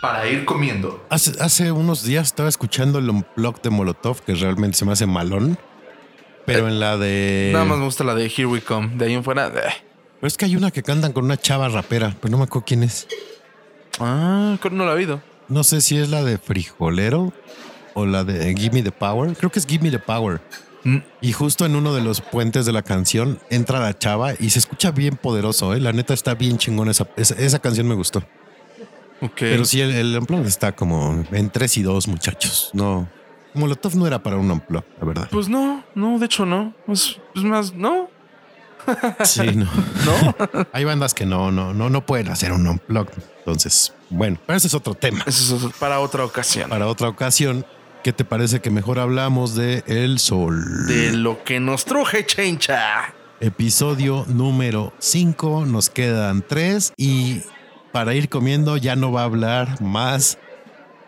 [0.00, 1.04] Para ir comiendo.
[1.10, 5.06] Hace, hace unos días estaba escuchando el unplug de Molotov, que realmente se me hace
[5.06, 5.58] malón.
[6.54, 7.50] Pero en la de.
[7.52, 8.90] Nada más me gusta la de Here We Come.
[8.96, 9.46] De ahí en fuera.
[9.48, 9.72] eh.
[10.20, 12.64] Pero es que hay una que cantan con una chava rapera, pero no me acuerdo
[12.66, 13.06] quién es.
[13.98, 15.22] Ah, creo que no la he oído.
[15.48, 17.32] No sé si es la de Frijolero
[17.94, 19.34] o la de Give Me the Power.
[19.36, 20.40] Creo que es Give Me the Power.
[20.84, 20.98] Mm.
[21.20, 24.58] Y justo en uno de los puentes de la canción entra la chava y se
[24.60, 25.74] escucha bien poderoso.
[25.74, 25.80] ¿eh?
[25.80, 26.88] La neta está bien chingón.
[26.88, 28.20] Esa, esa, esa canción me gustó.
[29.20, 29.32] Ok.
[29.38, 32.70] Pero sí, el, el unplug está como en 3 y 2, muchachos.
[32.72, 33.08] No.
[33.54, 35.28] Molotov no era para un unplug, la verdad.
[35.30, 36.74] Pues no, no, de hecho no.
[36.88, 38.08] Es, es más, no,
[39.24, 39.64] Sí, no.
[40.04, 40.66] no.
[40.72, 43.08] Hay bandas que no, no, no, no pueden hacer un unplug.
[43.38, 45.24] Entonces, bueno, pero ese es otro tema.
[45.26, 46.70] Eso es para otra ocasión.
[46.70, 47.64] Para otra ocasión,
[48.02, 50.86] ¿qué te parece que mejor hablamos de El Sol?
[50.86, 53.14] De lo que nos truje, chencha.
[53.40, 57.40] Episodio número 5, nos quedan 3 y
[57.90, 60.38] para ir comiendo ya no va a hablar más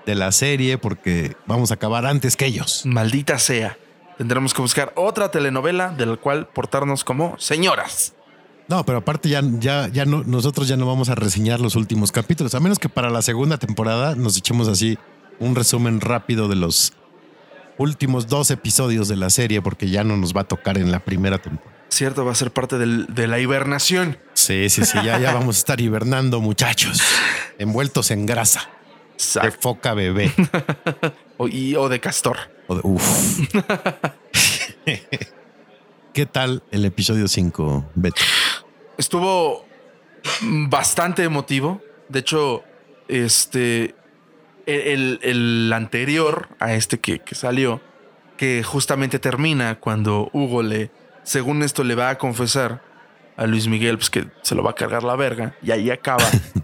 [0.07, 2.83] de la serie porque vamos a acabar antes que ellos.
[2.87, 3.77] Maldita sea.
[4.19, 8.15] Tendremos que buscar otra telenovela de la cual portarnos como señoras.
[8.69, 12.13] No, pero aparte ya, ya, ya no, nosotros ya no vamos a reseñar los últimos
[12.13, 14.97] capítulos, a menos que para la segunda temporada nos echemos así
[15.41, 16.93] un resumen rápido de los
[17.79, 21.01] últimos dos episodios de la serie, porque ya no nos va a tocar en la
[21.01, 21.77] primera temporada.
[21.89, 24.19] Cierto, va a ser parte del- de la hibernación.
[24.35, 27.03] Sí, sí, sí, ya, ya vamos a estar hibernando, muchachos,
[27.59, 28.71] envueltos en grasa
[29.43, 30.33] de foca bebé.
[31.39, 32.37] O, y- o de castor.
[32.68, 33.49] O de- uf.
[36.12, 38.20] ¿Qué tal el episodio 5, Beto?
[38.99, 39.66] Estuvo
[40.68, 41.81] bastante emotivo.
[42.09, 42.62] De hecho,
[43.09, 43.95] este.
[44.66, 47.81] El, el anterior a este que, que salió,
[48.37, 50.93] que justamente termina cuando Hugo le,
[51.25, 52.81] según esto, le va a confesar
[53.37, 56.23] a Luis Miguel, pues que se lo va a cargar la verga, y ahí acaba.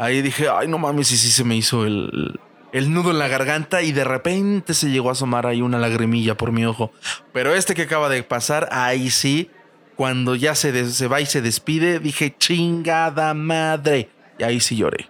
[0.00, 2.40] Ahí dije, ay, no mames, y sí se me hizo el,
[2.72, 6.38] el nudo en la garganta, y de repente se llegó a asomar ahí una lagrimilla
[6.38, 6.90] por mi ojo.
[7.34, 9.50] Pero este que acaba de pasar, ahí sí,
[9.96, 14.08] cuando ya se, se va y se despide, dije, chingada madre.
[14.38, 15.08] Y ahí sí lloré.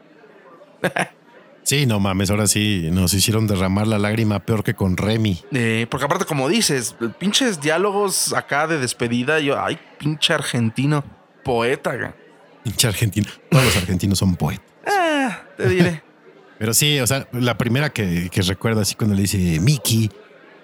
[1.63, 5.45] Sí, no mames, ahora sí nos hicieron derramar la lágrima peor que con Remy.
[5.53, 11.05] Eh, porque aparte, como dices, pinches diálogos acá de despedida, yo, ay, pinche argentino,
[11.45, 12.17] poeta.
[12.65, 13.29] Pinche argentino.
[13.51, 14.70] Todos los argentinos son poetas.
[14.91, 16.03] Ah, te diré.
[16.59, 20.11] Pero sí, o sea, la primera que, que recuerdo así cuando le dice Mickey,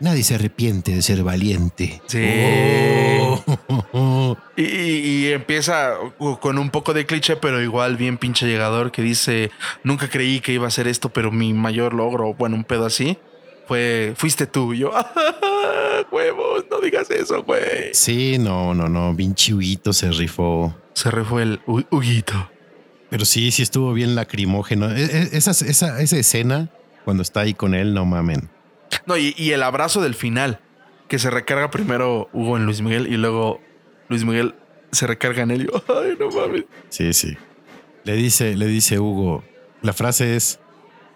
[0.00, 2.02] nadie se arrepiente de ser valiente.
[2.06, 2.22] Sí.
[3.92, 4.36] Oh.
[4.56, 5.94] Y, empieza
[6.40, 9.50] con un poco de cliché, pero igual bien pinche llegador que dice,
[9.84, 13.18] nunca creí que iba a ser esto, pero mi mayor logro, bueno, un pedo así,
[13.66, 14.74] fue, fuiste tú.
[14.74, 17.92] Y yo, "Ah, huevos, no digas eso, güey.
[17.94, 20.74] Sí, no, no, no, pinche Huguito se rifó.
[20.94, 22.50] Se refue el Hu- Huguito.
[23.10, 24.90] Pero sí, sí estuvo bien lacrimógeno.
[24.90, 26.68] E- e- Esa, esa, esa escena,
[27.04, 28.48] cuando está ahí con él, no mamen.
[29.06, 30.60] No, y, y el abrazo del final,
[31.08, 33.60] que se recarga primero Hugo en Luis Miguel y luego
[34.08, 34.54] Luis Miguel
[34.92, 35.62] se recarga en él.
[35.62, 36.64] Y ay, no mames.
[36.88, 37.36] Sí, sí.
[38.04, 39.44] Le dice, le dice Hugo,
[39.82, 40.58] la frase es,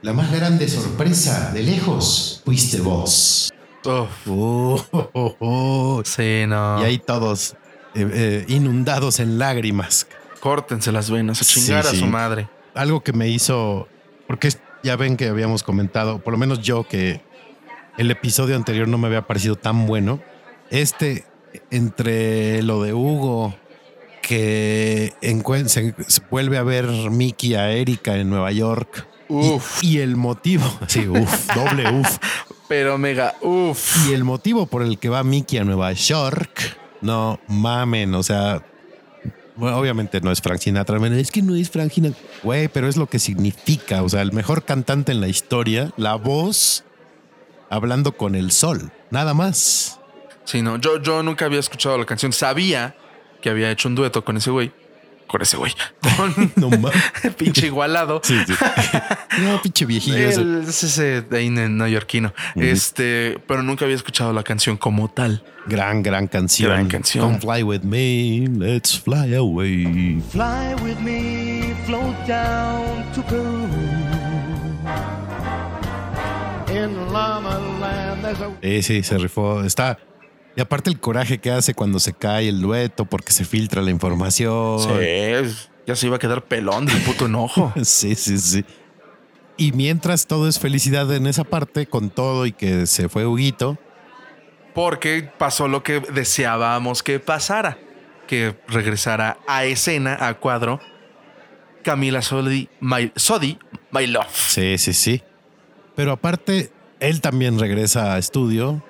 [0.03, 3.53] la más grande sorpresa de lejos fuiste vos.
[3.87, 6.03] Oh, oh, oh.
[6.05, 6.83] sí, no.
[6.83, 7.55] Y ahí todos
[7.95, 10.07] eh, eh, inundados en lágrimas.
[10.41, 11.99] Córtense las venas a Sí, chingar a sí.
[11.99, 12.49] su madre.
[12.75, 13.89] Algo que me hizo,
[14.27, 14.49] porque
[14.83, 17.21] ya ven que habíamos comentado, por lo menos yo, que
[17.99, 20.21] el episodio anterior no me había parecido tan bueno.
[20.71, 21.25] Este,
[21.71, 23.55] entre lo de Hugo,
[24.23, 25.13] que
[25.67, 29.07] se, se vuelve a ver Mickey a Erika en Nueva York.
[29.29, 29.83] y- Uf.
[29.83, 32.19] Y, el motivo, sí, uf, doble uf.
[32.69, 34.09] Pero mega, uff.
[34.09, 38.65] Y el motivo por el que va Mickey a Nueva York, no mamen, o sea,
[39.57, 40.99] Obviamente no es Frank Sinatra.
[41.17, 42.21] Es que no es Frank Sinatra.
[42.43, 44.03] Güey, pero es lo que significa.
[44.03, 46.85] O sea, el mejor cantante en la historia, la voz
[47.69, 48.93] hablando con el sol.
[49.11, 49.99] Nada más.
[50.45, 52.33] Sí, no, yo, yo nunca había escuchado la canción.
[52.33, 52.97] Sabía
[53.41, 54.73] que había hecho un dueto con ese güey.
[55.31, 55.73] Con ese güey.
[56.17, 56.93] Con No mames.
[57.39, 58.21] pinche igualado.
[58.25, 58.53] Sí, sí.
[59.43, 60.17] No, pinche viejillo.
[60.17, 62.33] El- es ese de ahí en neoyorquino.
[62.57, 65.43] Este, pero nunca había escuchado la canción como tal.
[65.67, 66.71] Gran, gran canción.
[66.71, 67.25] Gran canción.
[67.25, 70.21] Don't fly with me, let's fly away.
[70.33, 73.69] Fly with me, float down to Peru.
[76.73, 79.63] In Llama Land, there's a Sí, sí, se rifó.
[79.65, 79.99] Está.
[80.57, 83.91] Y aparte el coraje que hace cuando se cae el dueto porque se filtra la
[83.91, 84.79] información.
[84.81, 87.73] Sí, ya se iba a quedar pelón del puto enojo.
[87.85, 88.65] Sí, sí, sí.
[89.57, 93.79] Y mientras todo es felicidad en esa parte, con todo y que se fue Huguito,
[94.75, 97.79] Porque pasó lo que deseábamos que pasara.
[98.27, 100.81] Que regresara a escena, a cuadro.
[101.83, 103.59] Camila Sodi, my, Sodi,
[103.91, 104.27] my love.
[104.35, 105.23] sí, sí, sí.
[105.97, 106.71] Pero aparte,
[107.01, 108.83] él también regresa a estudio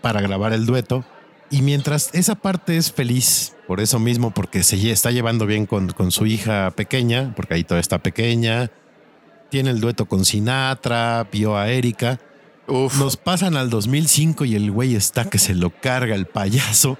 [0.00, 1.04] para grabar el dueto.
[1.50, 5.88] Y mientras esa parte es feliz, por eso mismo, porque se está llevando bien con,
[5.90, 8.70] con su hija pequeña, porque ahí todavía está pequeña,
[9.48, 12.20] tiene el dueto con Sinatra, vio a Erika.
[12.66, 12.98] Uf.
[12.98, 16.98] Nos pasan al 2005 y el güey está que se lo carga el payaso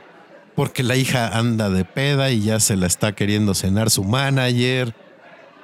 [0.58, 4.92] porque la hija anda de peda y ya se la está queriendo cenar su manager.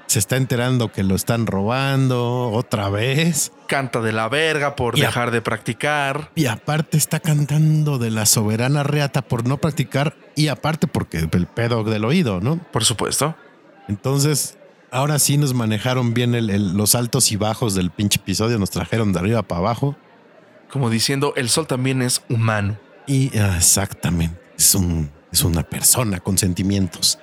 [0.07, 3.53] Se está enterando que lo están robando otra vez.
[3.67, 6.31] Canta de la verga por dejar de practicar.
[6.35, 11.47] Y aparte está cantando de la soberana reata por no practicar y aparte porque el
[11.47, 12.59] pedo del oído, ¿no?
[12.73, 13.35] Por supuesto.
[13.89, 14.57] Entonces,
[14.91, 18.71] ahora sí nos manejaron bien el- el- los altos y bajos del pinche episodio, nos
[18.71, 19.97] trajeron de arriba para abajo.
[20.71, 22.79] Como diciendo, el sol también es humano.
[23.07, 27.19] Y ah, exactamente, es, un, es una persona con sentimientos.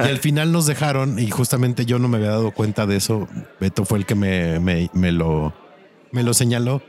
[0.00, 3.28] y al final nos dejaron, y justamente yo no me había dado cuenta de eso.
[3.60, 5.54] Beto fue el que me, me- me lo,
[6.12, 6.82] me lo señaló.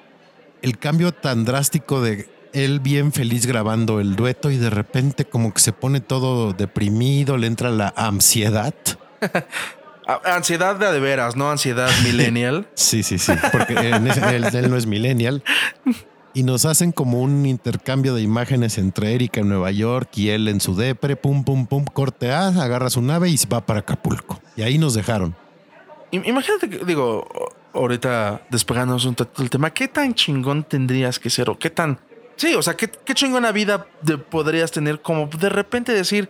[0.62, 5.54] El cambio tan drástico de él bien feliz grabando el dueto y de repente como
[5.54, 8.74] que se pone todo deprimido, le entra la ansiedad.
[10.24, 12.68] Ansiedad de veras, no ansiedad millennial.
[12.76, 14.08] Sí, sí, sí, porque él,
[14.54, 15.44] él no es millennial.
[16.36, 20.50] Y nos hacen como un intercambio de imágenes entre Erika en Nueva York y él
[20.50, 24.42] en su depre, pum, pum, pum, corte A, agarra su nave y va para Acapulco.
[24.58, 25.34] Y ahí nos dejaron.
[26.12, 27.26] Im- Imagínate digo,
[27.74, 31.50] ahorita despegándonos un tanto del tema, ¿qué tan chingón tendrías que ser?
[31.50, 32.00] O qué tan.
[32.36, 33.88] Sí, o sea, ¿qué, qué chingona vida
[34.30, 36.28] podrías tener como de repente decir,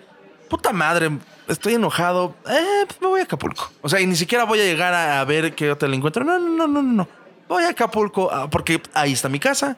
[0.52, 3.72] puta madre, estoy enojado, eh, pues me voy a Acapulco.
[3.82, 6.24] O sea, y ni siquiera voy a llegar a, ver qué hotel encuentro.
[6.24, 7.08] No, no, no, no, no, no.
[7.48, 9.78] Voy a Acapulco ah, porque ahí está mi casa.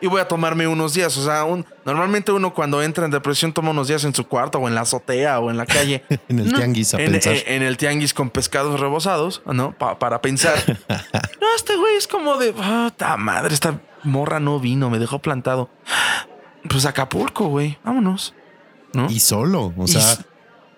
[0.00, 1.16] Y voy a tomarme unos días.
[1.16, 4.58] O sea, un- normalmente uno cuando entra en depresión toma unos días en su cuarto
[4.58, 6.04] o en la azotea o en la calle.
[6.28, 7.34] En el tianguis a en, pensar.
[7.34, 9.72] en- en el tianguis con pescados rebozados, ¿no?
[9.76, 10.54] Pa- para pensar.
[10.88, 15.18] no, este güey es como de, "Ah, ta madre, esta morra no vino, me dejó
[15.18, 15.68] plantado.
[16.68, 18.34] Pues Acapulco, güey, vámonos.
[18.92, 19.10] ¿No?
[19.10, 20.16] Y solo, o Y sea,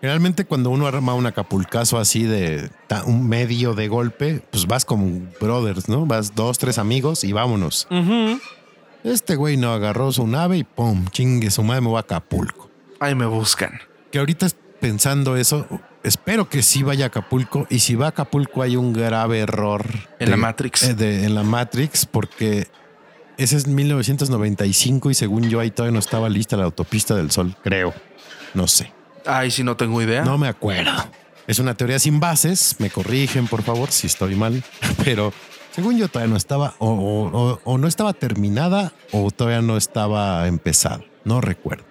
[0.01, 2.71] generalmente cuando uno arma un acapulcazo así de
[3.07, 6.07] un medio de golpe, pues vas como brothers, ¿no?
[6.07, 7.87] Vas dos, tres amigos y vámonos.
[7.91, 8.41] Ujú.
[9.05, 12.71] Este güey no agarró su nave y pum, chingue su madre, me voy a Acapulco.
[13.01, 13.81] Ahí me buscan.
[14.11, 14.49] que ahorita
[14.81, 15.67] pensando eso,
[16.03, 19.85] espero que sí vaya a Acapulco y si va a Acapulco hay un grave error
[20.19, 20.83] En de- la Matrix.
[20.83, 22.67] eh, de- en la Matrix porque
[23.39, 27.57] ese es 1995 y según yo ahí todavía no estaba lista la autopista del sol,
[27.63, 27.95] creo.
[28.53, 28.93] No sé,
[29.27, 30.25] Ay, si no tengo idea.
[30.25, 30.93] no me acuerdo.
[31.47, 34.63] Es una teoría sin bases, me corrigen por favor si estoy mal,
[35.05, 35.33] pero
[35.73, 39.77] según yo todavía no estaba o, o- o- o no estaba terminada o todavía no
[39.77, 41.85] estaba empezada, no recuerdo.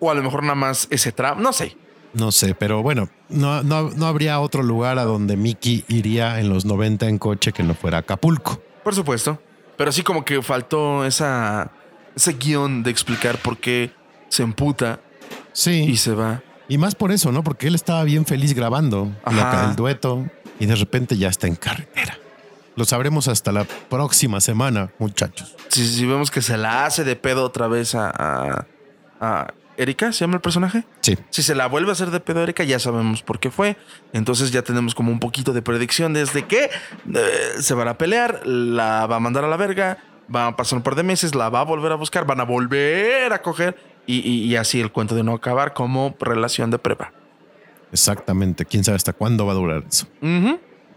[0.00, 1.76] O a lo mejor nada más ese tramo, no sé.
[2.14, 6.48] No sé, pero bueno, no, no, no habría otro lugar a donde Mickey iría en
[6.50, 8.60] los 90 en coche que no fuera Acapulco.
[8.84, 9.40] Por supuesto.
[9.78, 11.70] Pero sí como que faltó esa,
[12.14, 13.90] ese guion de explicar por qué
[14.28, 15.00] se emputa
[15.52, 15.84] Sí.
[15.88, 16.42] y se va.
[16.68, 17.42] Y más por eso, ¿no?
[17.42, 19.68] Porque él estaba bien feliz grabando Ajá.
[19.70, 20.26] el dueto
[20.60, 22.18] y de repente ya está en carretera.
[22.76, 25.54] Lo sabremos hasta la próxima semana, muchachos.
[25.68, 28.66] Si, si vemos que se la hace de pedo otra vez a, a,
[29.20, 30.84] a Erika, ¿se llama el personaje?
[31.00, 31.18] Sí.
[31.30, 33.76] Si se la vuelve a hacer de pedo a Erika, ya sabemos por qué fue.
[34.12, 36.70] Entonces ya tenemos como un poquito de predicción desde que eh,
[37.60, 39.98] se van a pelear, la va a mandar a la verga,
[40.34, 42.44] va a pasar un par de meses, la va a volver a buscar, van a
[42.44, 46.78] volver a coger y, y- y así el cuento de no acabar como relación de
[46.78, 47.12] prepa.
[47.92, 48.64] Exactamente.
[48.64, 50.06] Quién sabe hasta cuándo va a durar eso.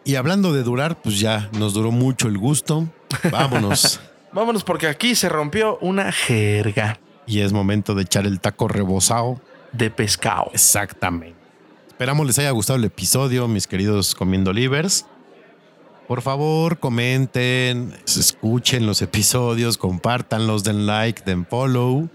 [0.06, 2.88] Y hablando de durar, pues ya nos duró mucho el gusto.
[3.32, 4.00] Vámonos.
[4.32, 9.42] Vámonos porque aquí se rompió una jerga y es momento de echar el taco rebozado.
[9.72, 10.52] de pescado.
[10.54, 11.38] Exactamente.
[11.88, 15.06] Esperamos les haya gustado el episodio, mis queridos comiendo livers.
[16.08, 22.10] Por favor, comenten, escuchen los episodios, compártanlos, den like, den follow.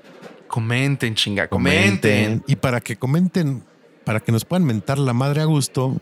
[0.46, 2.44] Comenten, chinga, comenten.
[2.46, 3.64] Y para que comenten,
[4.04, 6.00] para que nos puedan mentar la madre a gusto,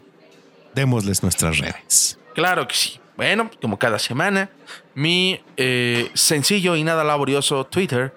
[0.79, 2.19] démosles nuestras redes.
[2.35, 3.01] Claro que sí.
[3.17, 4.49] Bueno, como cada semana,
[4.95, 8.15] mi eh, sencillo y nada laborioso Twitter,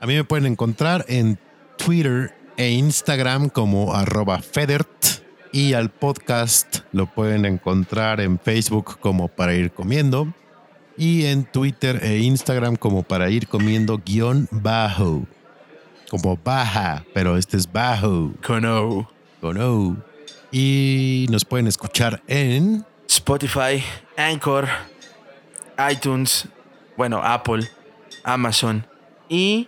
[0.00, 1.38] A mí me pueden encontrar en
[1.76, 4.88] Twitter e Instagram como arroba Federt
[5.52, 10.32] y al podcast lo pueden encontrar en Facebook como para ir comiendo
[10.96, 15.26] y en Twitter e Instagram como para ir comiendo guion bajo.
[16.10, 18.32] Como baja, pero este es bajo.
[18.44, 19.08] Cono.
[19.40, 20.11] Con O.
[20.52, 23.82] Y nos pueden escuchar en Spotify,
[24.18, 24.68] Anchor,
[25.90, 26.46] iTunes,
[26.96, 27.68] bueno, Apple,
[28.22, 28.86] Amazon
[29.30, 29.66] y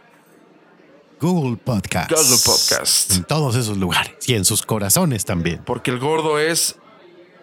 [1.21, 2.11] Google Podcast.
[2.11, 3.13] Google Podcast.
[3.13, 4.13] En todos esos lugares.
[4.29, 5.63] Y en sus corazones también.
[5.65, 6.77] porque el gordo es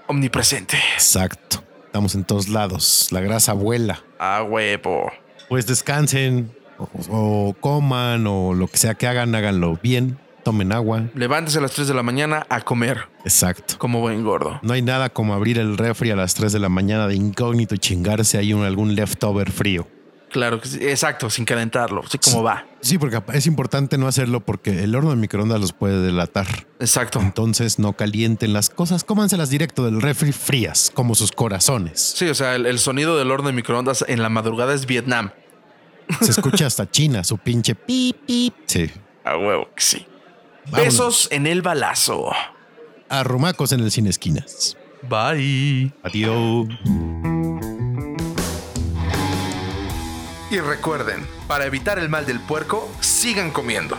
[0.07, 0.77] omnipresente.
[0.93, 1.63] Exacto.
[1.87, 3.07] Estamos en todos lados.
[3.11, 4.03] La grasa vuela.
[4.19, 5.11] A huevo.
[5.49, 10.19] Pues descansen o, o coman o lo que sea que hagan, háganlo bien.
[10.43, 11.03] Tomen agua.
[11.15, 13.75] Levántese a las 3 de la mañana a comer Exacto.
[13.77, 14.59] como buen gordo.
[14.63, 17.75] No hay nada como abrir el refri a las 3 de la mañana de incógnito
[17.75, 19.87] y chingarse ahí un, algún leftover frío.
[20.31, 20.79] Claro que sí.
[20.81, 22.01] Exacto, sin calentarlo.
[22.05, 22.65] Así como va.
[22.79, 26.47] Sí, porque es importante no hacerlo porque el horno de microondas los puede delatar.
[26.79, 27.19] Exacto.
[27.19, 32.13] Entonces no calienten las cosas, cómanselas directo del refri frías, como sus corazones.
[32.15, 35.31] Sí, o sea, el, el sonido del horno de microondas en la madrugada es Vietnam.
[36.21, 38.53] Se escucha hasta China, su pinche pip, pip.
[38.65, 38.89] Sí.
[39.23, 40.05] A huevo que sí.
[40.65, 40.85] Vámonos.
[40.85, 42.31] Besos en el balazo.
[43.09, 44.77] Arrumacos en el cine esquinas.
[45.03, 45.91] Bye.
[46.03, 46.67] Adiós.
[50.51, 53.97] Y recuerden, para evitar el mal del puerco, sigan comiendo.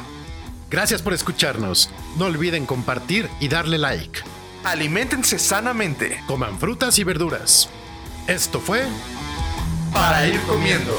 [0.70, 1.90] Gracias por escucharnos.
[2.18, 4.20] No olviden compartir y darle like.
[4.64, 7.68] Aliméntense sanamente Coman frutas y verduras.
[8.26, 8.84] Esto fue
[9.92, 10.98] para ir comiendo.